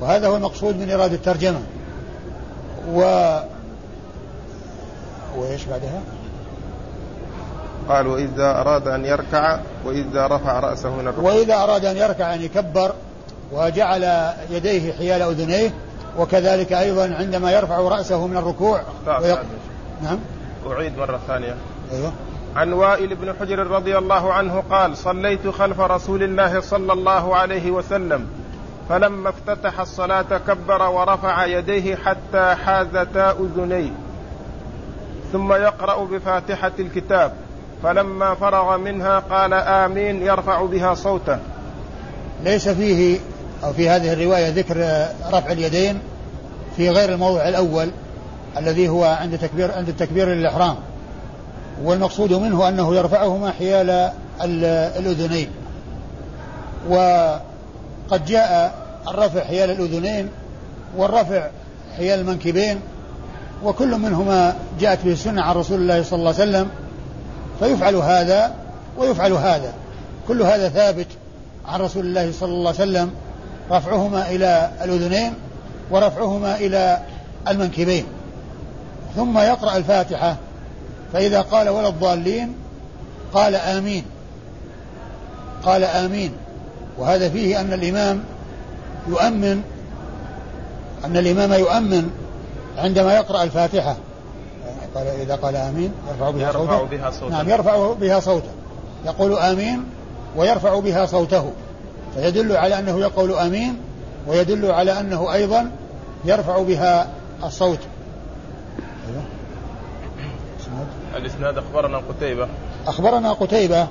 وهذا 0.00 0.28
هو 0.28 0.36
المقصود 0.36 0.76
من 0.76 0.90
إرادة 0.90 1.14
الترجمة. 1.14 1.60
و 2.94 3.00
وإيش 5.36 5.64
بعدها؟ 5.64 6.00
قال 7.88 8.06
وإذا 8.06 8.50
أراد 8.60 8.88
أن 8.88 9.04
يركع 9.04 9.58
وإذا 9.84 10.26
رفع 10.26 10.60
رأسه 10.60 10.96
من 10.96 11.08
الركوع. 11.08 11.32
وإذا 11.32 11.54
أراد 11.54 11.84
أن 11.84 11.96
يركع 11.96 12.34
أن 12.34 12.42
يكبر 12.42 12.92
وجعل 13.52 14.32
يديه 14.50 14.92
حيال 14.92 15.22
أذنيه 15.22 15.70
وكذلك 16.18 16.72
أيضا 16.72 17.14
عندما 17.14 17.52
يرفع 17.52 17.78
رأسه 17.78 18.26
من 18.26 18.36
الركوع 18.36 18.82
ويق... 19.06 19.42
نعم. 20.02 20.18
أعيد 20.66 20.98
مرة 20.98 21.20
ثانية. 21.28 21.54
أيوه. 21.92 22.12
عن 22.56 22.72
وائل 22.72 23.14
بن 23.14 23.34
حجر 23.40 23.66
رضي 23.66 23.98
الله 23.98 24.32
عنه 24.32 24.62
قال 24.70 24.96
صليت 24.96 25.48
خلف 25.48 25.80
رسول 25.80 26.22
الله 26.22 26.60
صلى 26.60 26.92
الله 26.92 27.36
عليه 27.36 27.70
وسلم 27.70 28.26
فلما 28.88 29.28
افتتح 29.28 29.80
الصلاة 29.80 30.38
كبر 30.46 30.82
ورفع 30.82 31.46
يديه 31.46 31.96
حتى 31.96 32.54
حازتا 32.64 33.30
أذنيه 33.30 33.90
ثم 35.32 35.52
يقرأ 35.52 36.04
بفاتحة 36.04 36.72
الكتاب. 36.78 37.32
فلما 37.84 38.34
فرغ 38.34 38.76
منها 38.76 39.18
قال 39.18 39.52
آمين 39.54 40.22
يرفع 40.22 40.66
بها 40.66 40.94
صوته. 40.94 41.38
ليس 42.44 42.68
فيه 42.68 43.18
أو 43.64 43.72
في 43.72 43.88
هذه 43.88 44.12
الرواية 44.12 44.48
ذكر 44.48 45.06
رفع 45.32 45.52
اليدين 45.52 45.98
في 46.76 46.90
غير 46.90 47.12
الموضع 47.12 47.48
الأول 47.48 47.90
الذي 48.58 48.88
هو 48.88 49.04
عند 49.04 49.38
تكبير 49.38 49.72
عند 49.72 49.88
التكبير 49.88 50.28
للإحرام. 50.28 50.76
والمقصود 51.84 52.32
منه 52.32 52.68
أنه 52.68 52.94
يرفعهما 52.94 53.50
حيال 53.50 54.10
الأذنين. 54.96 55.48
وقد 56.88 58.24
جاء 58.26 58.74
الرفع 59.08 59.40
حيال 59.40 59.70
الأذنين 59.70 60.28
والرفع 60.96 61.48
حيال 61.96 62.20
المنكبين 62.20 62.80
وكل 63.64 63.88
منهما 63.88 64.56
جاءت 64.80 65.04
به 65.04 65.12
السنة 65.12 65.42
عن 65.42 65.54
رسول 65.54 65.80
الله 65.80 66.02
صلى 66.02 66.18
الله 66.18 66.34
عليه 66.34 66.50
وسلم 66.50 66.70
فيفعل 67.60 67.94
هذا 67.94 68.54
ويفعل 68.98 69.32
هذا. 69.32 69.72
كل 70.28 70.42
هذا 70.42 70.68
ثابت 70.68 71.06
عن 71.68 71.80
رسول 71.80 72.06
الله 72.06 72.32
صلى 72.32 72.52
الله 72.52 72.68
عليه 72.68 72.82
وسلم 72.82 73.10
رفعهما 73.70 74.30
إلى 74.30 74.70
الأذنين 74.84 75.34
ورفعهما 75.90 76.56
إلى 76.56 76.98
المنكبين. 77.48 78.04
ثم 79.16 79.38
يقرأ 79.38 79.76
الفاتحة 79.76 80.36
فإذا 81.12 81.40
قال 81.40 81.68
ولا 81.68 81.88
الضالين 81.88 82.54
قال 83.34 83.54
آمين. 83.54 84.04
قال 85.64 85.84
آمين. 85.84 86.32
وهذا 86.98 87.28
فيه 87.28 87.60
أن 87.60 87.72
الإمام 87.72 88.24
يؤمن 89.08 89.62
أن 91.04 91.16
الإمام 91.16 91.52
يؤمن 91.52 92.10
عندما 92.78 93.14
يقرأ 93.14 93.42
الفاتحة. 93.42 93.96
قال 94.94 95.06
إذا 95.06 95.34
قال 95.34 95.56
آمين 95.56 95.92
يرفع 96.08 96.30
بها 96.30 96.46
يرفع 96.46 96.58
صوته. 96.58 96.84
بها 96.84 97.10
صوته. 97.10 97.30
نعم 97.30 97.48
يرفع 97.48 97.92
بها 97.92 98.20
صوته. 98.20 98.50
يقول 99.06 99.38
آمين 99.38 99.84
ويرفع 100.36 100.80
بها 100.80 101.06
صوته. 101.06 101.52
فيدل 102.14 102.56
على 102.56 102.78
أنه 102.78 103.00
يقول 103.00 103.32
آمين 103.32 103.76
ويدل 104.26 104.70
على 104.70 105.00
أنه 105.00 105.32
أيضا 105.32 105.70
يرفع 106.24 106.62
بها 106.62 107.06
الصوت. 107.44 107.78
أيوه. 109.08 109.22
الإسناد 111.16 111.58
أخبرنا 111.58 111.98
قتيبة. 111.98 112.48
أخبرنا 112.86 113.32
قتيبة 113.32 113.88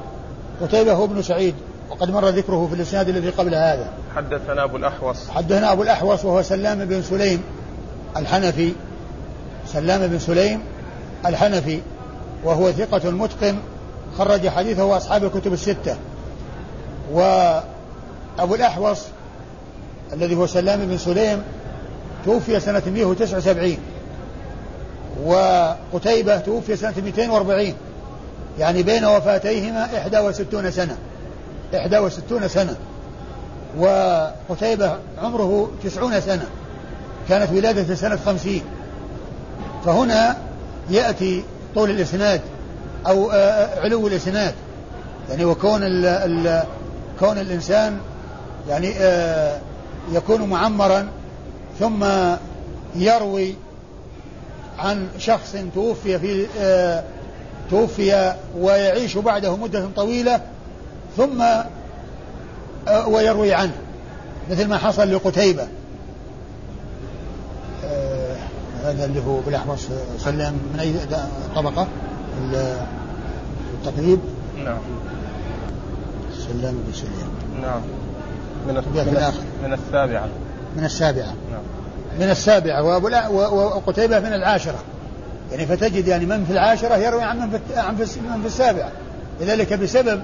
قتيبة 0.62 0.94
هو 0.94 1.06
ابن 1.06 1.22
سعيد 1.22 1.56
وقد 1.90 2.12
مر 2.12 2.30
ذكره 2.30 2.68
في 2.68 2.76
الإسناد 2.76 3.10
الذي 3.10 3.30
قبل 3.30 3.56
هذا. 3.56 3.88
حدثنا 4.16 4.64
أبو 4.64 4.78
الأحوص. 4.78 5.30
حدثنا 5.30 5.72
أبو 5.72 5.84
الأحوص 5.84 6.26
وهو 6.26 6.42
سلام 6.42 6.86
بن 6.86 7.02
سليم 7.02 7.42
الحنفي. 8.18 8.74
سلام 9.68 10.08
بن 10.08 10.20
سليم 10.20 10.62
الحنفي 11.26 11.80
وهو 12.44 12.72
ثقة 12.72 13.12
متقن 13.12 13.58
خرج 14.18 14.48
حديثه 14.48 14.98
أصحاب 14.98 15.24
الكتب 15.24 15.54
الستة. 15.54 15.96
وأبو 17.12 18.56
الأحوص 18.56 19.00
الذي 20.14 20.36
هو 20.36 20.48
سلام 20.48 20.86
بن 20.86 20.98
سليم 20.98 21.44
توفي 22.26 22.60
سنة 22.60 22.82
179 22.88 23.78
وقتيبة 25.26 26.38
توفي 26.38 26.76
سنة 26.76 26.94
240 27.06 27.74
يعني 28.60 28.84
بين 28.84 29.06
وفاتيهما 29.06 29.90
61 29.94 30.72
سنة. 30.72 30.98
61 31.74 32.48
سنة. 32.48 32.76
وقتيبة 33.78 34.98
عمره 35.22 35.72
90 35.84 36.22
سنة. 36.22 36.46
كانت 37.30 37.52
ولادته 37.52 37.96
سنة 37.96 38.20
50 38.26 38.62
فهنا 39.86 40.38
يأتي 40.90 41.44
طول 41.76 41.90
الإسناد 41.90 42.42
أو 43.08 43.32
آه، 43.32 43.36
آه، 43.36 43.82
علو 43.82 44.08
الإسناد. 44.08 44.54
يعني 45.30 45.46
وكون 45.46 45.84
ال 45.84 46.06
ال 46.06 46.64
كون 47.20 47.38
الإنسان 47.38 47.98
يعني 48.70 48.94
آه، 48.98 49.60
يكون 50.12 50.42
معمرا 50.42 51.08
ثم 51.80 52.06
يروي 52.96 53.56
عن 54.80 55.08
شخص 55.18 55.56
توفي 55.76 56.20
في 56.20 56.48
توفي 57.70 58.36
ويعيش 58.58 59.18
بعده 59.18 59.56
مدة 59.56 59.88
طويلة 59.96 60.42
ثم 61.18 61.44
ويروي 63.08 63.54
عنه 63.54 63.74
مثل 64.52 64.68
ما 64.68 64.78
حصل 64.78 65.14
لقتيبة 65.14 65.68
آه 67.86 68.36
هذا 68.84 69.06
اللي 69.06 69.20
هو 69.28 69.40
بالأحوص 69.40 69.88
سلم 70.20 70.60
من 70.74 70.80
أي 70.80 70.94
طبقة؟ 71.56 71.88
التقريب؟ 73.74 74.20
نعم. 74.66 74.78
سلام 76.38 76.76
بن 76.88 76.94
سليم 76.94 77.62
نعم. 77.62 77.82
من 78.68 78.74
من 79.64 79.74
السابعة. 79.74 80.28
من 80.78 80.84
السابعة. 80.86 81.34
نعم. 81.52 81.62
من 82.20 82.30
السابعة 82.30 82.84
وقتيبة 83.78 84.20
من 84.20 84.34
العاشرة. 84.34 84.80
يعني 85.52 85.66
فتجد 85.66 86.08
يعني 86.08 86.26
من 86.26 86.46
في 86.46 86.54
العاشرة 86.54 86.96
يروي 86.96 87.24
عن 87.24 87.40
من 87.40 87.50
في, 87.50 87.80
عن 87.80 87.94
من 87.96 88.42
في 88.42 88.48
السابعة. 88.48 88.92
لذلك 89.42 89.74
بسبب 89.74 90.22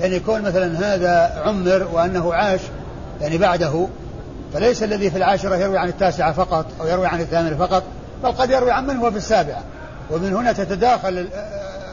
يعني 0.00 0.16
يكون 0.16 0.42
مثلا 0.42 0.94
هذا 0.94 1.42
عمر 1.44 1.88
وأنه 1.92 2.34
عاش 2.34 2.60
يعني 3.20 3.38
بعده 3.38 3.86
فليس 4.54 4.82
الذي 4.82 5.10
في 5.10 5.16
العاشرة 5.16 5.56
يروي 5.56 5.78
عن 5.78 5.88
التاسعة 5.88 6.32
فقط 6.32 6.66
أو 6.80 6.86
يروي 6.86 7.06
عن 7.06 7.20
الثامنة 7.20 7.56
فقط 7.56 7.82
بل 8.22 8.32
قد 8.32 8.50
يروي 8.50 8.70
عن 8.70 8.86
من 8.86 8.96
هو 8.96 9.10
في 9.10 9.16
السابعة. 9.16 9.62
ومن 10.10 10.34
هنا 10.34 10.52
تتداخل 10.52 11.28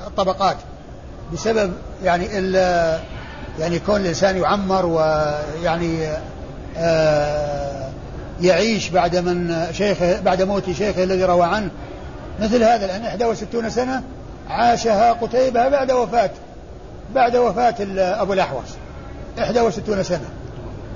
الطبقات 0.07 0.57
بسبب 1.33 1.73
يعني 2.03 2.25
يعني 3.59 3.79
كون 3.79 4.01
الإنسان 4.01 4.37
يعمر 4.37 4.85
ويعني 4.85 6.07
آه 6.77 7.89
يعيش 8.41 8.89
بعد 8.89 9.15
من 9.15 9.67
شيخه 9.71 10.19
بعد 10.21 10.41
موت 10.41 10.71
شيخه 10.71 11.03
الذي 11.03 11.23
روى 11.23 11.45
عنه. 11.45 11.69
مثل 12.39 12.63
هذا 12.63 12.87
لأن 12.87 13.27
61 13.27 13.69
سنة 13.69 14.03
عاشها 14.49 15.13
قتيبة 15.13 15.69
بعد 15.69 15.91
وفاة 15.91 16.29
بعد 17.15 17.35
وفاة 17.35 17.75
أبو 17.97 18.33
الأحوص. 18.33 18.69
61 19.37 20.03
سنة. 20.03 20.29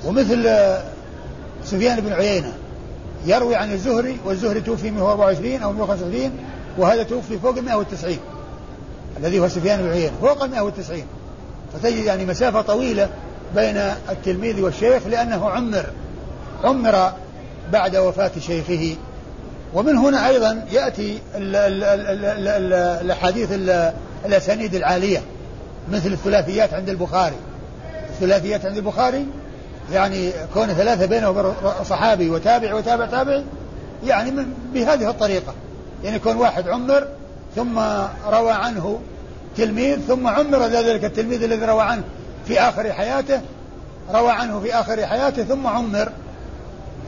ومثل 0.06 0.48
سفيان 1.66 2.00
بن 2.00 2.14
عيينة. 2.14 2.54
يروي 3.26 3.56
عن 3.56 3.72
الزهري 3.72 4.18
والزهري 4.26 4.62
توفي 4.62 4.92
124 4.92 5.62
أو 5.62 5.72
125 5.74 6.32
وهذا 6.78 7.04
توفي 7.04 7.40
فوق 7.40 7.60
190 7.60 8.18
الذي 9.20 9.40
هو 9.40 9.48
سفيان 9.48 9.82
بن 9.82 9.90
عيينة. 9.90 10.14
فوق 10.22 10.44
190 10.46 11.04
فتجد 11.74 12.04
يعني 12.06 12.26
مسافة 12.26 12.62
طويلة 12.62 13.10
بين 13.56 13.78
التلميذ 14.10 14.62
والشيخ 14.62 15.08
لأنه 15.08 15.50
عمر 15.50 15.86
عمر 16.64 17.12
بعد 17.72 17.96
وفاة 17.96 18.32
شيخه. 18.40 18.96
ومن 19.74 19.98
هنا 19.98 20.28
أيضا 20.28 20.66
يأتي 20.72 21.20
الأحاديث 23.02 23.50
الأسانيد 24.26 24.76
العالية 24.76 25.22
مثل 25.92 26.08
الثلاثيات 26.08 26.74
عند 26.74 26.90
البخاري. 26.90 27.36
الثلاثيات 28.10 28.66
عند 28.66 28.78
البخاري 28.78 29.26
يعني 29.94 30.32
كون 30.54 30.68
ثلاثة 30.68 31.06
بينه 31.06 31.30
وبين 31.30 31.54
صحابي 31.90 32.30
وتابع 32.30 32.74
وتابع 32.74 33.06
تابع 33.06 33.42
يعني 34.06 34.32
من 34.32 34.54
بهذه 34.74 35.10
الطريقة. 35.10 35.54
يعني 36.04 36.16
يكون 36.16 36.36
واحد 36.36 36.68
عمر 36.68 37.08
ثم 37.56 37.80
روى 38.28 38.52
عنه 38.52 39.00
تلميذ 39.58 40.00
ثم 40.00 40.28
عمر 40.28 40.66
ذلك 40.66 41.06
التلميذ 41.06 41.44
الذي 41.44 41.66
روى 41.66 41.82
عنه 41.82 42.04
في 42.48 42.60
آخر 42.60 42.94
حياته 42.94 43.42
روى 44.14 44.32
عنه 44.32 44.60
في 44.60 44.76
آخر 44.76 45.06
حياته 45.06 45.44
ثم 45.44 45.68
عمر 45.68 46.10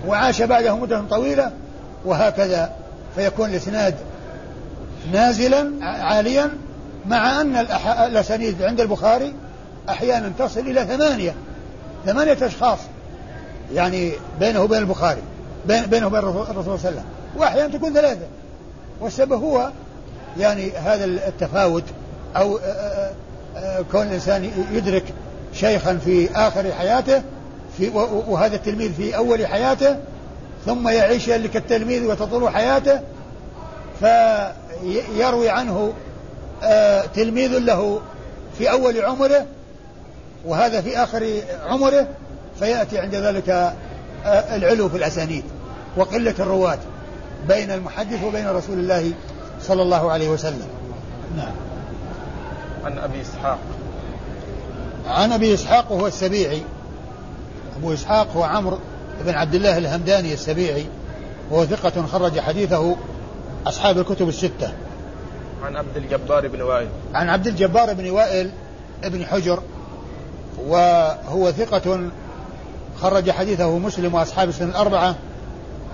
وعاش 0.07 0.41
بعده 0.41 0.77
مدة 0.77 1.03
طويلة 1.09 1.51
وهكذا. 2.05 2.73
فيكون 3.15 3.49
الإسناد 3.49 3.95
نازلا 5.11 5.71
عاليا 5.81 6.49
مع 7.05 7.41
أن 7.41 7.55
الأسانيد 8.07 8.61
عند 8.61 8.81
البخاري 8.81 9.33
أحيانا 9.89 10.31
تصل 10.39 10.59
إلى 10.59 10.85
ثمانية. 10.85 11.35
ثمانية 12.05 12.37
أشخاص 12.41 12.79
يعني 13.73 14.11
بينه 14.39 14.61
وبين 14.61 14.79
البخاري 14.79 15.21
بينه 15.65 16.07
وبين 16.07 16.19
الرسول 16.19 16.45
صلى 16.45 16.51
الله 16.51 16.61
عليه 16.69 16.73
وسلم. 16.73 17.03
وأحيانا 17.37 17.77
تكون 17.77 17.93
ثلاثة. 17.93 18.25
والسبب 19.01 19.33
هو 19.33 19.71
يعني 20.39 20.71
هذا 20.71 21.05
التفاوت 21.05 21.83
أو 22.35 22.59
كون 23.91 24.07
الإنسان 24.07 24.51
يدرك 24.71 25.03
شيخا 25.53 25.97
في 25.97 26.29
آخر 26.35 26.71
حياته 26.71 27.21
في 27.77 27.89
وهذا 28.27 28.55
التلميذ 28.55 28.93
في 28.93 29.17
أول 29.17 29.47
حياته 29.47 29.97
ثم 30.65 30.87
يعيش 30.87 31.25
كالتلميذ 31.29 32.05
وتطول 32.05 32.49
حياته 32.49 32.99
فيروي 33.99 35.49
عنه 35.49 35.93
تلميذ 37.15 37.59
له 37.59 37.99
في 38.57 38.71
أول 38.71 39.01
عمره 39.05 39.45
وهذا 40.45 40.81
في 40.81 40.97
آخر 40.97 41.41
عمره 41.65 42.07
فيأتي 42.59 42.99
عند 42.99 43.15
ذلك 43.15 43.73
العلو 44.25 44.89
في 44.89 44.97
الأسانيد 44.97 45.43
وقلة 45.97 46.35
الرواة 46.39 46.79
بين 47.47 47.71
المحدث 47.71 48.23
وبين 48.23 48.47
رسول 48.47 48.79
الله 48.79 49.11
صلى 49.61 49.81
الله 49.81 50.11
عليه 50.11 50.29
وسلم. 50.29 50.67
نعم. 51.37 51.53
عن 52.85 52.97
أبي 52.97 53.21
إسحاق. 53.21 53.57
عن 55.07 55.31
أبي 55.31 55.53
إسحاق 55.53 55.91
وهو 55.91 56.07
السبيعي. 56.07 56.61
أبو 57.77 57.93
إسحاق 57.93 58.27
هو 58.35 58.43
عمرو 58.43 58.79
بن 59.25 59.33
عبد 59.33 59.55
الله 59.55 59.77
الهمداني 59.77 60.33
السبيعي 60.33 60.85
وهو 61.51 61.65
ثقة 61.65 62.05
خرج 62.05 62.39
حديثه 62.39 62.95
أصحاب 63.67 63.97
الكتب 63.97 64.29
الستة. 64.29 64.73
عن 65.63 65.75
عبد 65.75 65.97
الجبار 65.97 66.47
بن 66.47 66.61
وائل. 66.61 66.87
عن 67.13 67.29
عبد 67.29 67.47
الجبار 67.47 67.93
بن 67.93 68.09
وائل 68.09 68.51
ابن 69.03 69.25
حجر 69.25 69.63
وهو 70.67 71.51
ثقة 71.51 71.99
خرج 73.01 73.31
حديثه 73.31 73.77
مسلم 73.77 74.13
وأصحاب 74.13 74.49
السنة 74.49 74.69
الأربعة 74.69 75.15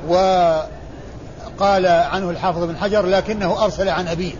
وقال 0.08 1.86
عنه 1.86 2.30
الحافظ 2.30 2.64
بن 2.64 2.78
حجر 2.78 3.06
لكنه 3.06 3.64
أرسل 3.64 3.90
عن 3.90 4.08
أبيه 4.08 4.34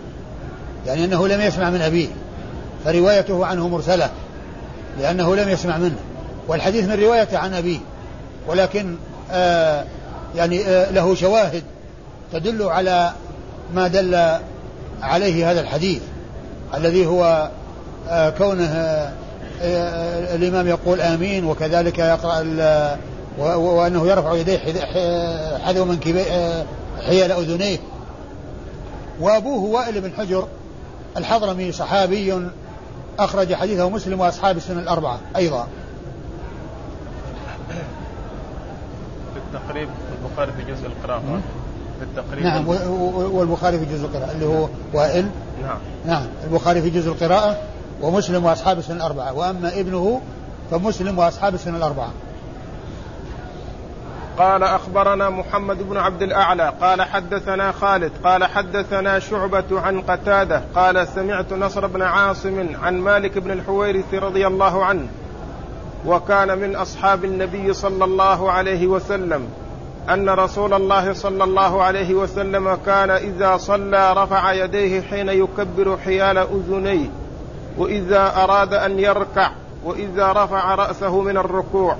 يعني 0.86 1.04
أنه 1.04 1.28
لم 1.28 1.40
يسمع 1.40 1.70
من 1.70 1.80
أبيه 1.80 2.08
فروايته 2.84 3.46
عنه 3.46 3.68
مرسلة 3.68 4.10
لأنه 4.98 5.36
لم 5.36 5.48
يسمع 5.48 5.76
منه 5.76 5.96
والحديث 6.48 6.84
من 6.84 7.02
روايته 7.02 7.38
عن 7.38 7.54
أبيه 7.54 7.78
ولكن 8.48 8.96
آه 9.30 9.84
يعني 10.36 10.64
آه 10.66 10.90
له 10.90 11.14
شواهد 11.14 11.62
تدل 12.32 12.62
على 12.62 13.12
ما 13.74 13.88
دل 13.88 14.38
عليه 15.02 15.50
هذا 15.50 15.60
الحديث 15.60 16.02
الذي 16.74 17.06
هو 17.06 17.50
آه 18.08 18.30
كونه 18.30 19.12
الإمام 19.60 20.66
يقول 20.66 21.00
آمين 21.00 21.44
وكذلك 21.44 21.98
يقرأ 21.98 22.38
وأنه 23.38 24.06
يرفع 24.06 24.34
يديه 24.34 24.58
حذو 25.58 25.84
من 25.84 25.98
حيال 27.06 27.32
أذنيه. 27.32 27.78
وأبوه 29.20 29.64
وائل 29.64 30.00
بن 30.00 30.12
حجر 30.12 30.48
الحضرمي 31.16 31.72
صحابي 31.72 32.48
أخرج 33.18 33.54
حديثه 33.54 33.90
مسلم 33.90 34.20
وأصحاب 34.20 34.56
السنة 34.56 34.80
الأربعة 34.80 35.18
أيضا. 35.36 35.66
في 39.34 39.40
التقريب 39.56 39.88
البخاري 40.22 40.52
في 40.52 40.72
جزء 40.72 40.86
القراءة. 40.86 41.40
في 41.98 42.04
التقريب 42.04 42.44
نعم 42.44 42.68
والبخاري 43.32 43.78
في 43.78 43.84
جزء 43.84 44.04
القراءة 44.04 44.32
اللي 44.32 44.46
هو 44.46 44.68
وائل. 44.94 45.26
نعم. 45.62 45.78
نعم 46.06 46.26
البخاري 46.44 46.82
في 46.82 46.90
جزء 46.90 47.08
القراءة. 47.08 47.56
ومسلم 48.02 48.44
وأصحاب 48.44 48.78
السنة 48.78 48.96
الأربعة. 48.96 49.32
وأما 49.32 49.80
ابنه 49.80 50.20
فمسلم 50.70 51.18
وأصحاب 51.18 51.54
السنة 51.54 51.76
الأربعة. 51.76 52.10
قال 54.38 54.62
أخبرنا 54.62 55.30
محمد 55.30 55.82
بن 55.82 55.96
عبد 55.96 56.22
الأعلى 56.22 56.72
قال 56.80 57.02
حدثنا 57.02 57.72
خالد 57.72 58.12
قال 58.24 58.44
حدثنا 58.44 59.18
شعبة 59.18 59.80
عن 59.80 60.00
قتادة 60.00 60.62
قال 60.74 61.08
سمعت 61.08 61.52
نصر 61.52 61.86
بن 61.86 62.02
عاصم 62.02 62.66
عن 62.82 63.00
مالك 63.00 63.38
بن 63.38 63.50
الحويرث 63.50 64.14
رضي 64.14 64.46
الله 64.46 64.84
عنه 64.84 65.06
وكان 66.06 66.58
من 66.58 66.76
أصحاب 66.76 67.24
النبي 67.24 67.72
صلى 67.72 68.04
الله 68.04 68.52
عليه 68.52 68.86
وسلم 68.86 69.48
أن 70.08 70.30
رسول 70.30 70.74
الله 70.74 71.12
صلى 71.12 71.44
الله 71.44 71.82
عليه 71.82 72.14
وسلم 72.14 72.78
كان 72.86 73.10
إذا 73.10 73.56
صلى 73.56 74.12
رفع 74.12 74.52
يديه 74.52 75.00
حين 75.00 75.28
يكبر 75.28 75.98
حيال 76.04 76.38
أذنيه. 76.38 77.10
وإذا 77.80 78.32
أراد 78.36 78.74
أن 78.74 78.98
يركع 78.98 79.50
وإذا 79.84 80.32
رفع 80.32 80.74
رأسه 80.74 81.20
من 81.20 81.36
الركوع. 81.36 81.96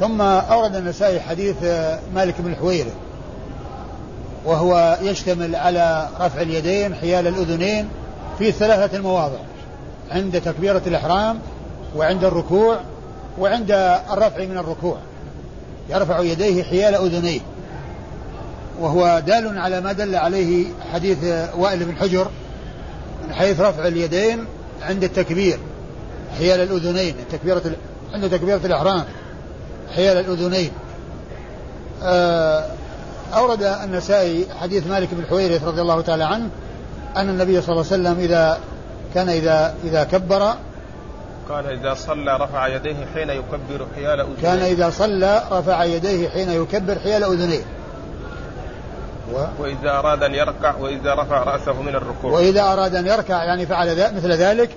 ثم 0.00 0.20
أورد 0.20 0.76
النسائي 0.76 1.20
حديث 1.20 1.56
مالك 2.14 2.34
بن 2.38 2.50
الحويرث 2.50 2.92
وهو 4.44 4.98
يشتمل 5.02 5.56
على 5.56 6.08
رفع 6.20 6.40
اليدين 6.40 6.94
حيال 6.94 7.26
الأذنين 7.26 7.88
في 8.38 8.52
ثلاثة 8.52 8.96
المواضع 8.96 9.38
عند 10.10 10.40
تكبيرة 10.40 10.82
الإحرام 10.86 11.38
وعند 11.96 12.24
الركوع 12.24 12.76
وعند 13.38 13.70
الرفع 14.12 14.44
من 14.44 14.58
الركوع. 14.58 14.96
يرفع 15.90 16.20
يديه 16.20 16.62
حيال 16.62 16.94
أذنيه. 16.94 17.40
وهو 18.80 19.22
دال 19.26 19.58
على 19.58 19.80
ما 19.80 19.92
دل 19.92 20.14
عليه 20.14 20.66
حديث 20.92 21.18
وائل 21.58 21.84
بن 21.84 21.96
حجر 21.96 22.28
من 23.26 23.34
حيث 23.34 23.60
رفع 23.60 23.86
اليدين 23.86 24.44
عند 24.82 25.04
التكبير 25.04 25.58
حيال 26.38 26.60
الأذنين 26.60 27.14
تكبيرة 27.32 27.62
عند 28.12 28.30
تكبيرة 28.30 28.60
الإحرام 28.64 29.04
حيال 29.94 30.16
الأذنين. 30.16 30.70
آه، 32.02 32.66
أورد 33.34 33.62
النسائي 33.62 34.46
حديث 34.60 34.86
مالك 34.86 35.08
بن 35.12 35.26
حويرث 35.26 35.64
رضي 35.64 35.80
الله 35.80 36.00
تعالى 36.00 36.24
عنه 36.24 36.48
أن 37.16 37.28
النبي 37.28 37.60
صلى 37.60 37.72
الله 37.72 37.92
عليه 37.92 38.02
وسلم 38.02 38.18
إذا 38.18 38.58
كان 39.14 39.28
إذا 39.28 39.74
إذا 39.84 40.04
كبر 40.04 40.54
كان 41.48 41.66
إذا 41.66 41.94
صلى 41.94 42.36
رفع 42.36 42.66
يديه 42.66 43.06
حين 43.14 43.30
يكبر 43.30 43.86
حيال 43.94 44.20
أذنيه. 44.20 44.42
كان 44.42 44.58
إذا 44.58 44.90
صلى 44.90 45.42
رفع 45.50 45.84
يديه 45.84 46.28
حين 46.28 46.50
يكبر 46.50 46.98
حيال 46.98 47.24
أذنيه. 47.24 47.64
و... 49.34 49.62
وإذا 49.62 49.90
أراد 49.90 50.22
أن 50.22 50.34
يركع 50.34 50.76
وإذا 50.76 51.14
رفع 51.14 51.42
رأسه 51.42 51.82
من 51.82 51.94
الركوع. 51.94 52.32
وإذا 52.32 52.62
أراد 52.62 52.94
أن 52.94 53.06
يركع 53.06 53.44
يعني 53.44 53.66
فعل 53.66 54.14
مثل 54.16 54.32
ذلك 54.32 54.70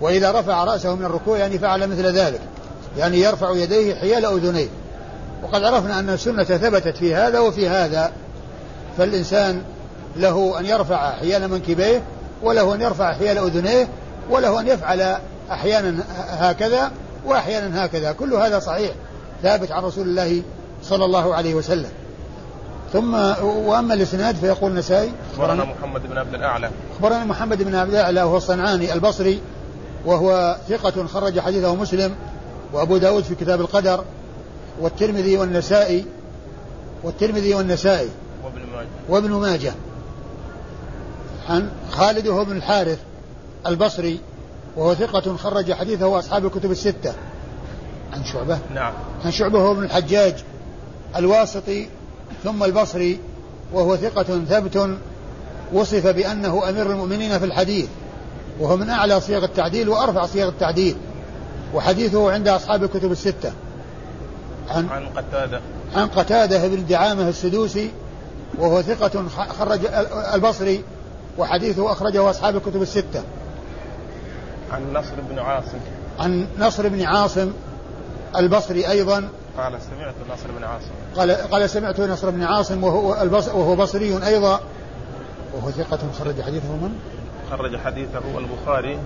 وإذا 0.00 0.40
رفع 0.40 0.64
رأسه 0.64 0.94
من 0.94 1.04
الركوع 1.04 1.38
يعني 1.38 1.58
فعل 1.58 1.86
مثل 1.86 2.06
ذلك. 2.06 2.40
يعني 2.98 3.20
يرفع 3.20 3.50
يديه 3.50 3.94
حيال 3.94 4.24
أذنيه. 4.24 4.68
وقد 5.42 5.64
عرفنا 5.64 5.98
أن 5.98 6.10
السنة 6.10 6.44
ثبتت 6.44 6.96
في 6.96 7.14
هذا 7.14 7.38
وفي 7.38 7.68
هذا. 7.68 8.12
فالإنسان 8.98 9.62
له 10.16 10.58
أن 10.58 10.66
يرفع 10.66 11.10
حيال 11.10 11.48
منكبيه 11.48 12.02
وله 12.42 12.74
أن 12.74 12.80
يرفع 12.80 13.14
حيال 13.14 13.38
أذنيه 13.38 13.88
وله 14.30 14.60
أن 14.60 14.68
يفعل 14.68 15.16
أحيانا 15.50 16.04
هكذا 16.28 16.90
وأحيانا 17.26 17.84
هكذا. 17.84 18.12
كل 18.12 18.34
هذا 18.34 18.58
صحيح 18.58 18.90
ثابت 19.42 19.72
عن 19.72 19.82
رسول 19.82 20.08
الله 20.08 20.42
صلى 20.82 21.04
الله 21.04 21.34
عليه 21.34 21.54
وسلم. 21.54 21.90
ثم 22.92 23.14
وأما 23.44 23.94
الإسناد 23.94 24.36
فيقول 24.36 24.70
النسائي 24.70 25.12
أخبرنا 25.32 25.64
محمد 25.64 26.06
بن 26.06 26.18
عبد 26.18 26.34
الأعلى. 26.34 26.70
أخبرنا 26.96 27.24
محمد 27.24 27.62
بن 27.62 27.74
عبد 27.74 27.90
الأعلى 27.90 28.22
وهو 28.22 28.36
الصنعاني 28.36 28.92
البصري 28.92 29.40
وهو 30.06 30.56
ثقة 30.68 31.06
خرج 31.06 31.40
حديثه 31.40 31.74
مسلم 31.74 32.14
وأبو 32.72 32.96
داود 32.96 33.24
في 33.24 33.34
كتاب 33.34 33.60
القدر 33.60 34.04
والترمذي 34.80 35.36
والنسائي 35.36 36.06
والترمذي 37.02 37.54
والنسائي 37.54 38.08
وابن 38.44 38.60
ماجه. 38.60 38.88
وابن 39.08 39.30
ماجه. 39.30 39.72
عن 41.48 41.70
خالد 41.90 42.28
وهو 42.28 42.44
بن 42.44 42.56
الحارث 42.56 42.98
البصري 43.66 44.20
وهو 44.76 44.94
ثقة 44.94 45.36
خرج 45.36 45.72
حديثه 45.72 46.18
أصحاب 46.18 46.46
الكتب 46.46 46.70
الستة. 46.70 47.12
عن 48.12 48.24
شعبة. 48.24 48.58
نعم. 48.74 48.92
عن 49.24 49.30
شعبة 49.30 49.58
هو 49.58 49.74
بن 49.74 49.84
الحجاج 49.84 50.34
الواسطي 51.16 51.88
ثم 52.44 52.64
البصري 52.64 53.20
وهو 53.72 53.96
ثقة 53.96 54.44
ثبت 54.48 54.98
وصف 55.72 56.06
بأنه 56.06 56.68
أمير 56.68 56.90
المؤمنين 56.90 57.38
في 57.38 57.44
الحديث 57.44 57.88
وهو 58.60 58.76
من 58.76 58.90
أعلى 58.90 59.20
صيغ 59.20 59.44
التعديل 59.44 59.88
وأرفع 59.88 60.26
صيغ 60.26 60.48
التعديل 60.48 60.96
وحديثه 61.74 62.32
عند 62.32 62.48
أصحاب 62.48 62.84
الكتب 62.84 63.12
الستة. 63.12 63.52
عن 64.70 64.88
عن 64.88 65.08
قتادة. 65.08 65.60
عن 65.96 66.06
قتادة 66.08 66.68
بن 66.68 66.86
دعامة 66.86 67.28
السدوسي 67.28 67.90
وهو 68.58 68.82
ثقة 68.82 69.28
خرج 69.58 69.80
البصري 70.34 70.84
وحديثه 71.38 71.92
أخرجه 71.92 72.30
أصحاب 72.30 72.56
الكتب 72.56 72.82
الستة. 72.82 73.22
عن 74.72 74.92
نصر 74.92 75.14
بن 75.30 75.38
عاصم. 75.38 75.78
عن 76.18 76.46
نصر 76.58 76.88
بن 76.88 77.02
عاصم 77.02 77.52
البصري 78.36 78.88
أيضا 78.88 79.28
قال 79.58 79.72
سمعت 79.82 80.14
نصر 80.30 80.52
بن 80.58 80.64
عاصم. 80.64 80.90
قال 81.16 81.30
قال 81.30 81.70
سمعت 81.70 82.00
نصر 82.00 82.30
بن 82.30 82.42
عاصم 82.42 82.84
وهو 82.84 83.22
البص 83.22 83.48
وهو 83.48 83.76
بصري 83.76 84.26
أيضا. 84.26 84.60
وهو 85.54 85.70
ثقة 85.70 85.98
خرج 86.18 86.42
حديثه 86.42 86.68
من؟ 86.68 86.98
خرج 87.50 87.76
حديثه 87.76 88.22
البخاري 88.38 88.98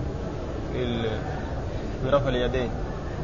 في 0.73 2.09
رفع 2.09 2.29
اليدين. 2.29 2.69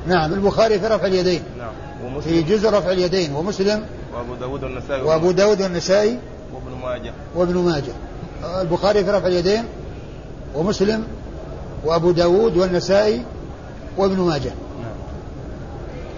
نعم 0.08 0.34
البخاري 0.34 0.80
في 0.80 0.88
رفع 0.88 1.06
اليدين. 1.06 1.44
نعم. 1.58 1.72
ومسلم. 2.06 2.22
في 2.22 2.42
جزء 2.42 2.70
رفع 2.70 2.92
اليدين 2.92 3.36
ومسلم. 3.36 3.86
وأبو 4.14 4.36
داود 4.36 4.64
والنسائي 4.64 5.02
وأبو 5.02 5.32
داود 5.32 5.62
والنسائي. 5.62 6.20
وابن 6.54 6.82
ماجه. 6.84 7.14
وابن 7.36 7.58
ماجه. 7.58 7.94
البخاري 8.62 9.04
في 9.06 9.12
رفع 9.12 9.28
اليدين 9.28 9.64
ومسلم 10.56 11.08
وأبو 11.86 12.12
داود 12.12 12.58
والنسائي 12.58 13.26
وابن 13.98 14.20
ماجه. 14.20 14.52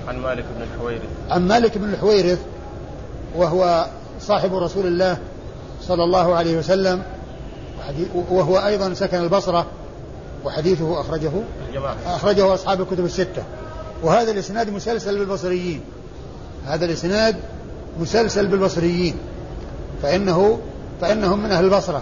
عن 0.07 0.17
مالك 0.17 0.45
بن 0.55 0.61
الحويرث. 0.61 1.09
عن 1.29 1.47
مالك 1.47 1.77
بن 1.77 1.89
الحويرث 1.93 2.39
وهو 3.35 3.85
صاحب 4.19 4.55
رسول 4.55 4.87
الله 4.87 5.17
صلى 5.81 6.03
الله 6.03 6.35
عليه 6.35 6.57
وسلم 6.57 7.03
وهو 8.29 8.57
أيضا 8.57 8.93
سكن 8.93 9.17
البصرة 9.17 9.65
وحديثه 10.45 11.01
أخرجه 11.01 11.31
الجماعة. 11.69 11.95
أخرجه 12.05 12.53
أصحاب 12.53 12.81
الكتب 12.81 13.05
الستة. 13.05 13.43
وهذا 14.03 14.31
الإسناد 14.31 14.69
مسلسل 14.69 15.19
بالبصريين. 15.19 15.81
هذا 16.65 16.85
الإسناد 16.85 17.35
مسلسل 17.99 18.47
بالبصريين. 18.47 19.15
فإنه 20.01 20.59
فإنهم 21.01 21.43
من 21.43 21.51
أهل 21.51 21.65
البصرة. 21.65 22.01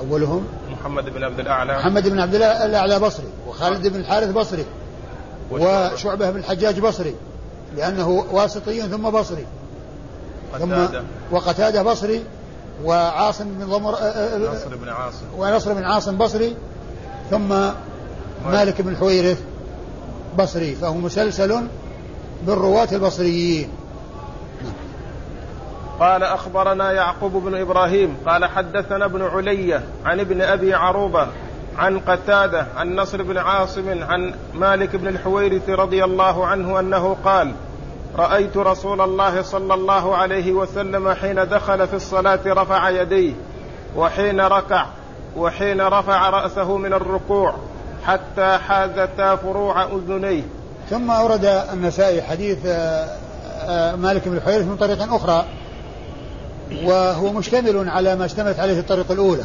أولهم 0.00 0.44
محمد 0.70 1.04
بن 1.04 1.24
عبد 1.24 1.40
الأعلى. 1.40 1.78
محمد 1.78 2.08
بن 2.08 2.20
عبد 2.20 2.34
الأعلى 2.34 2.98
بصري 2.98 3.28
وخالد 3.48 3.86
بن 3.86 4.00
الحارث 4.00 4.30
بصري. 4.30 4.64
وشعبة 5.50 6.30
بن 6.30 6.38
الحجاج 6.38 6.80
بصري 6.80 7.14
لأنه 7.76 8.08
واسطي 8.32 8.80
ثم 8.80 9.10
بصري. 9.10 9.46
ثم 10.58 10.74
وقتادة 11.30 11.82
بصري 11.82 12.24
وعاصم 12.84 13.44
بن 13.44 13.66
ضمر 13.66 13.94
آه، 13.94 13.98
آه، 13.98 14.34
آه، 14.34 14.54
نصر 14.54 14.76
بن 14.76 14.88
عاصم. 14.88 15.24
ونصر 15.38 15.72
بن 15.72 15.84
عاصم 15.84 16.18
بصري 16.18 16.56
ثم 17.30 17.48
مالك 18.46 18.82
بن 18.82 18.96
حويرث 18.96 19.42
بصري 20.38 20.74
فهو 20.74 20.94
مسلسل 20.94 21.62
بالرواة 22.46 22.88
البصريين. 22.92 23.68
قال 26.00 26.22
أخبرنا 26.22 26.92
يعقوب 26.92 27.32
بن 27.32 27.54
إبراهيم 27.60 28.16
قال 28.26 28.44
حدثنا 28.44 29.04
ابن 29.04 29.22
علية 29.22 29.82
عن 30.04 30.20
ابن 30.20 30.42
أبي 30.42 30.74
عروبة 30.74 31.28
عن 31.78 31.98
قتادة 31.98 32.66
عن 32.76 32.96
نصر 32.96 33.22
بن 33.22 33.38
عاصم 33.38 34.02
عن 34.02 34.34
مالك 34.54 34.96
بن 34.96 35.08
الحويرث 35.08 35.70
رضي 35.70 36.04
الله 36.04 36.46
عنه 36.46 36.80
أنه 36.80 37.16
قال 37.24 37.52
رأيت 38.16 38.56
رسول 38.56 39.00
الله 39.00 39.42
صلى 39.42 39.74
الله 39.74 40.16
عليه 40.16 40.52
وسلم 40.52 41.12
حين 41.14 41.48
دخل 41.48 41.88
في 41.88 41.94
الصلاة 41.94 42.40
رفع 42.46 42.90
يديه 42.90 43.32
وحين 43.96 44.40
ركع 44.40 44.86
وحين 45.36 45.80
رفع 45.80 46.30
رأسه 46.30 46.76
من 46.76 46.92
الركوع 46.92 47.54
حتى 48.06 48.58
حازتا 48.58 49.36
فروع 49.36 49.84
أذنيه. 49.84 50.42
ثم 50.90 51.10
أورد 51.10 51.44
النسائي 51.72 52.22
حديث 52.22 52.58
آه، 52.66 53.08
آه، 53.60 53.96
مالك 53.96 54.28
بن 54.28 54.36
الحويرث 54.36 54.66
من 54.66 54.76
طريق 54.76 55.14
أخرى 55.14 55.44
وهو 56.84 57.32
مشتمل 57.32 57.88
على 57.88 58.16
ما 58.16 58.24
اشتملت 58.24 58.60
عليه 58.60 58.78
الطريق 58.78 59.12
الأولى. 59.12 59.44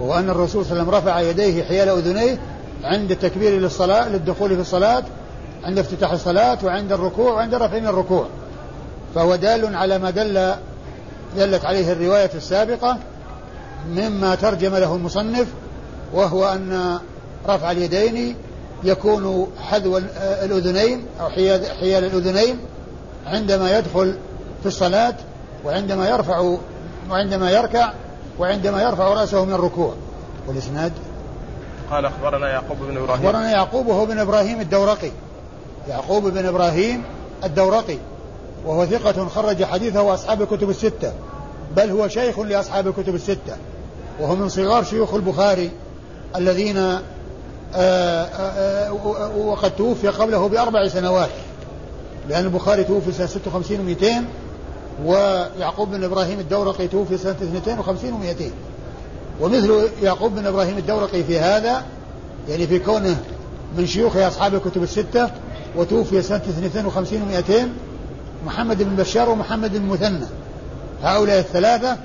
ان 0.00 0.30
الرسول 0.30 0.64
صلى 0.64 0.72
الله 0.72 0.82
عليه 0.82 0.90
وسلم 0.92 1.10
رفع 1.10 1.20
يديه 1.20 1.64
حيال 1.64 1.88
أذنيه 1.88 2.38
عند 2.84 3.10
التكبير 3.10 3.60
للصلاة 3.60 4.08
للدخول 4.08 4.54
في 4.54 4.60
الصلاة 4.60 5.02
عند 5.64 5.78
افتتاح 5.78 6.12
الصلاة 6.12 6.58
وعند 6.64 6.92
الركوع 6.92 7.32
وعند 7.32 7.54
رفع 7.54 7.78
من 7.78 7.86
الركوع. 7.86 8.26
فهو 9.14 9.36
دال 9.36 9.76
على 9.76 9.98
ما 9.98 10.10
دل 10.10 10.54
دلت 11.36 11.64
عليه 11.64 11.92
الرواية 11.92 12.30
السابقة 12.34 12.98
مما 13.90 14.34
ترجم 14.34 14.76
له 14.76 14.94
المصنف 14.94 15.46
وهو 16.12 16.48
أن 16.48 16.98
رفع 17.48 17.70
اليدين 17.70 18.36
يكون 18.84 19.46
حذو 19.60 19.98
الأذنين 20.18 21.04
أو 21.20 21.28
حيال 21.80 22.04
الأذنين 22.04 22.58
عندما 23.26 23.78
يدخل 23.78 24.14
في 24.62 24.66
الصلاة 24.66 25.14
وعندما 25.64 26.08
يرفع 26.08 26.56
وعندما 27.10 27.50
يركع 27.50 27.92
وعندما 28.38 28.82
يرفع 28.82 29.08
رأسه 29.08 29.44
من 29.44 29.52
الركوع 29.52 29.94
والإسناد؟ 30.46 30.92
قال 31.90 32.06
أخبرنا 32.06 32.48
يعقوب 32.48 32.78
بن 32.78 32.96
إبراهيم. 32.96 33.26
أخبرنا 33.26 33.50
يعقوب 33.50 33.86
وهو 33.86 34.06
بن 34.06 34.18
إبراهيم 34.18 34.60
الدورقي. 34.60 35.10
يعقوب 35.88 36.28
بن 36.28 36.46
إبراهيم 36.46 37.02
الدورقي. 37.44 37.98
وهو 38.66 38.86
ثقة 38.86 39.28
خرج 39.28 39.64
حديثه 39.64 40.14
أصحاب 40.14 40.42
الكتب 40.42 40.70
الستة. 40.70 41.12
بل 41.76 41.90
هو 41.90 42.08
شيخ 42.08 42.38
لأصحاب 42.38 42.86
الكتب 42.88 43.14
الستة. 43.14 43.56
وهو 44.20 44.36
من 44.36 44.48
صغار 44.48 44.84
شيوخ 44.84 45.14
البخاري 45.14 45.70
الذين 46.36 46.76
آآ 46.76 47.00
آه، 47.74 48.24
آآ 48.24 48.88
آه، 48.88 49.24
آه، 49.24 49.36
وقد 49.36 49.76
توفي 49.76 50.08
قبله 50.08 50.48
بأربع 50.48 50.88
سنوات. 50.88 51.30
لأن 52.28 52.44
البخاري 52.44 52.84
توفي 52.84 53.12
سنة 53.12 53.26
56 53.26 53.96
و200 53.96 54.06
ويعقوب 55.04 55.90
بن 55.90 56.04
إبراهيم 56.04 56.40
الدورقي 56.40 56.88
توفي 56.88 57.18
سنة 57.18 57.32
52 57.32 58.10
و200 58.10 58.42
ومثل 59.40 59.88
يعقوب 60.02 60.34
بن 60.34 60.46
إبراهيم 60.46 60.78
الدورقي 60.78 61.24
في 61.24 61.38
هذا 61.38 61.84
يعني 62.48 62.66
في 62.66 62.78
كونه 62.78 63.16
من 63.78 63.86
شيوخ 63.86 64.16
أصحاب 64.16 64.54
الكتب 64.54 64.82
الستة 64.82 65.30
وتوفي 65.76 66.22
سنة 66.22 66.42
52 66.46 67.20
و200 67.20 67.52
محمد 68.46 68.82
بن 68.82 68.96
بشار 68.96 69.30
ومحمد 69.30 69.76
بن 69.76 69.86
مثنى. 69.86 70.26
هؤلاء 71.02 71.38
الثلاثة 71.38 71.96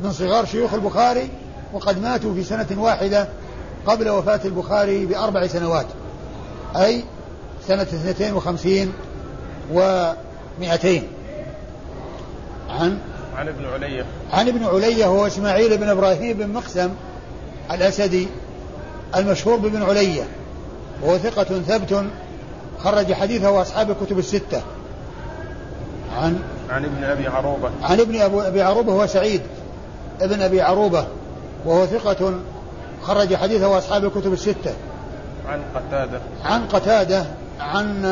من 0.00 0.12
صغار 0.12 0.44
شيوخ 0.44 0.74
البخاري 0.74 1.28
وقد 1.72 2.02
ماتوا 2.02 2.34
في 2.34 2.44
سنة 2.44 2.66
واحدة 2.76 3.28
قبل 3.86 4.08
وفاة 4.08 4.40
البخاري 4.44 5.06
بأربع 5.06 5.46
سنوات 5.46 5.86
أي 6.76 7.04
سنة 7.68 7.82
اثنتين 7.82 8.34
وخمسين 8.34 8.92
ومئتين. 9.72 11.08
عن 12.80 12.98
عن 13.36 13.48
ابن 13.48 13.64
علية. 13.66 14.04
عن 14.32 14.48
ابن 14.48 14.64
علية 14.64 15.06
هو 15.06 15.26
إسماعيل 15.26 15.78
بن 15.78 15.88
إبراهيم 15.88 16.36
بن 16.36 16.52
مقسم 16.52 16.90
الأسدي 17.70 18.28
المشهور 19.16 19.56
بابن 19.56 19.82
علية 19.82 20.22
وهو 21.02 21.18
ثقة 21.18 21.44
ثبت 21.44 22.04
خرج 22.78 23.12
حديثه 23.12 23.62
أصحاب 23.62 23.90
الكتب 23.90 24.18
الستة. 24.18 24.62
عن 26.16 26.38
عن 26.70 26.84
ابن 26.84 27.04
أبي 27.04 27.26
عروبة. 27.26 27.70
عن 27.82 28.00
ابن 28.00 28.20
أبي 28.20 28.62
عروبة 28.62 28.92
هو 28.92 29.06
سعيد 29.06 29.42
ابن 30.20 30.42
أبي 30.42 30.60
عروبة 30.60 31.06
وهو 31.64 31.86
ثقة 31.86 32.34
خرج 33.02 33.34
حديثه 33.34 33.78
أصحاب 33.78 34.04
الكتب 34.04 34.32
الستة. 34.32 34.74
عن 35.48 35.62
قتادة. 35.74 36.20
عن 36.44 36.66
قتادة 36.66 37.24
عن 37.60 38.02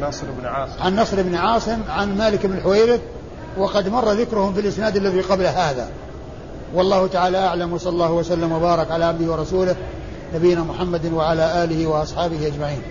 نصر 0.00 0.26
بن 0.40 0.46
عاصم. 0.46 0.82
عن 0.82 0.96
نصر 0.96 1.22
بن 1.22 1.34
عاصم 1.34 1.78
عن 1.88 2.18
مالك 2.18 2.46
بن 2.46 2.56
الحويرث 2.56 3.00
وقد 3.58 3.88
مر 3.88 4.12
ذكرهم 4.12 4.54
في 4.54 4.60
الإسناد 4.60 4.96
الذي 4.96 5.20
قبل 5.20 5.46
هذا. 5.46 5.88
والله 6.74 7.06
تعالى 7.06 7.38
أعلم 7.38 7.72
وصلى 7.72 7.92
الله 7.92 8.12
وسلم 8.12 8.52
وبارك 8.52 8.90
على 8.90 9.04
عبده 9.04 9.32
ورسوله 9.32 9.76
نبينا 10.34 10.62
محمد 10.62 11.12
وعلى 11.12 11.64
آله 11.64 11.86
وأصحابه 11.86 12.46
أجمعين. 12.46 12.82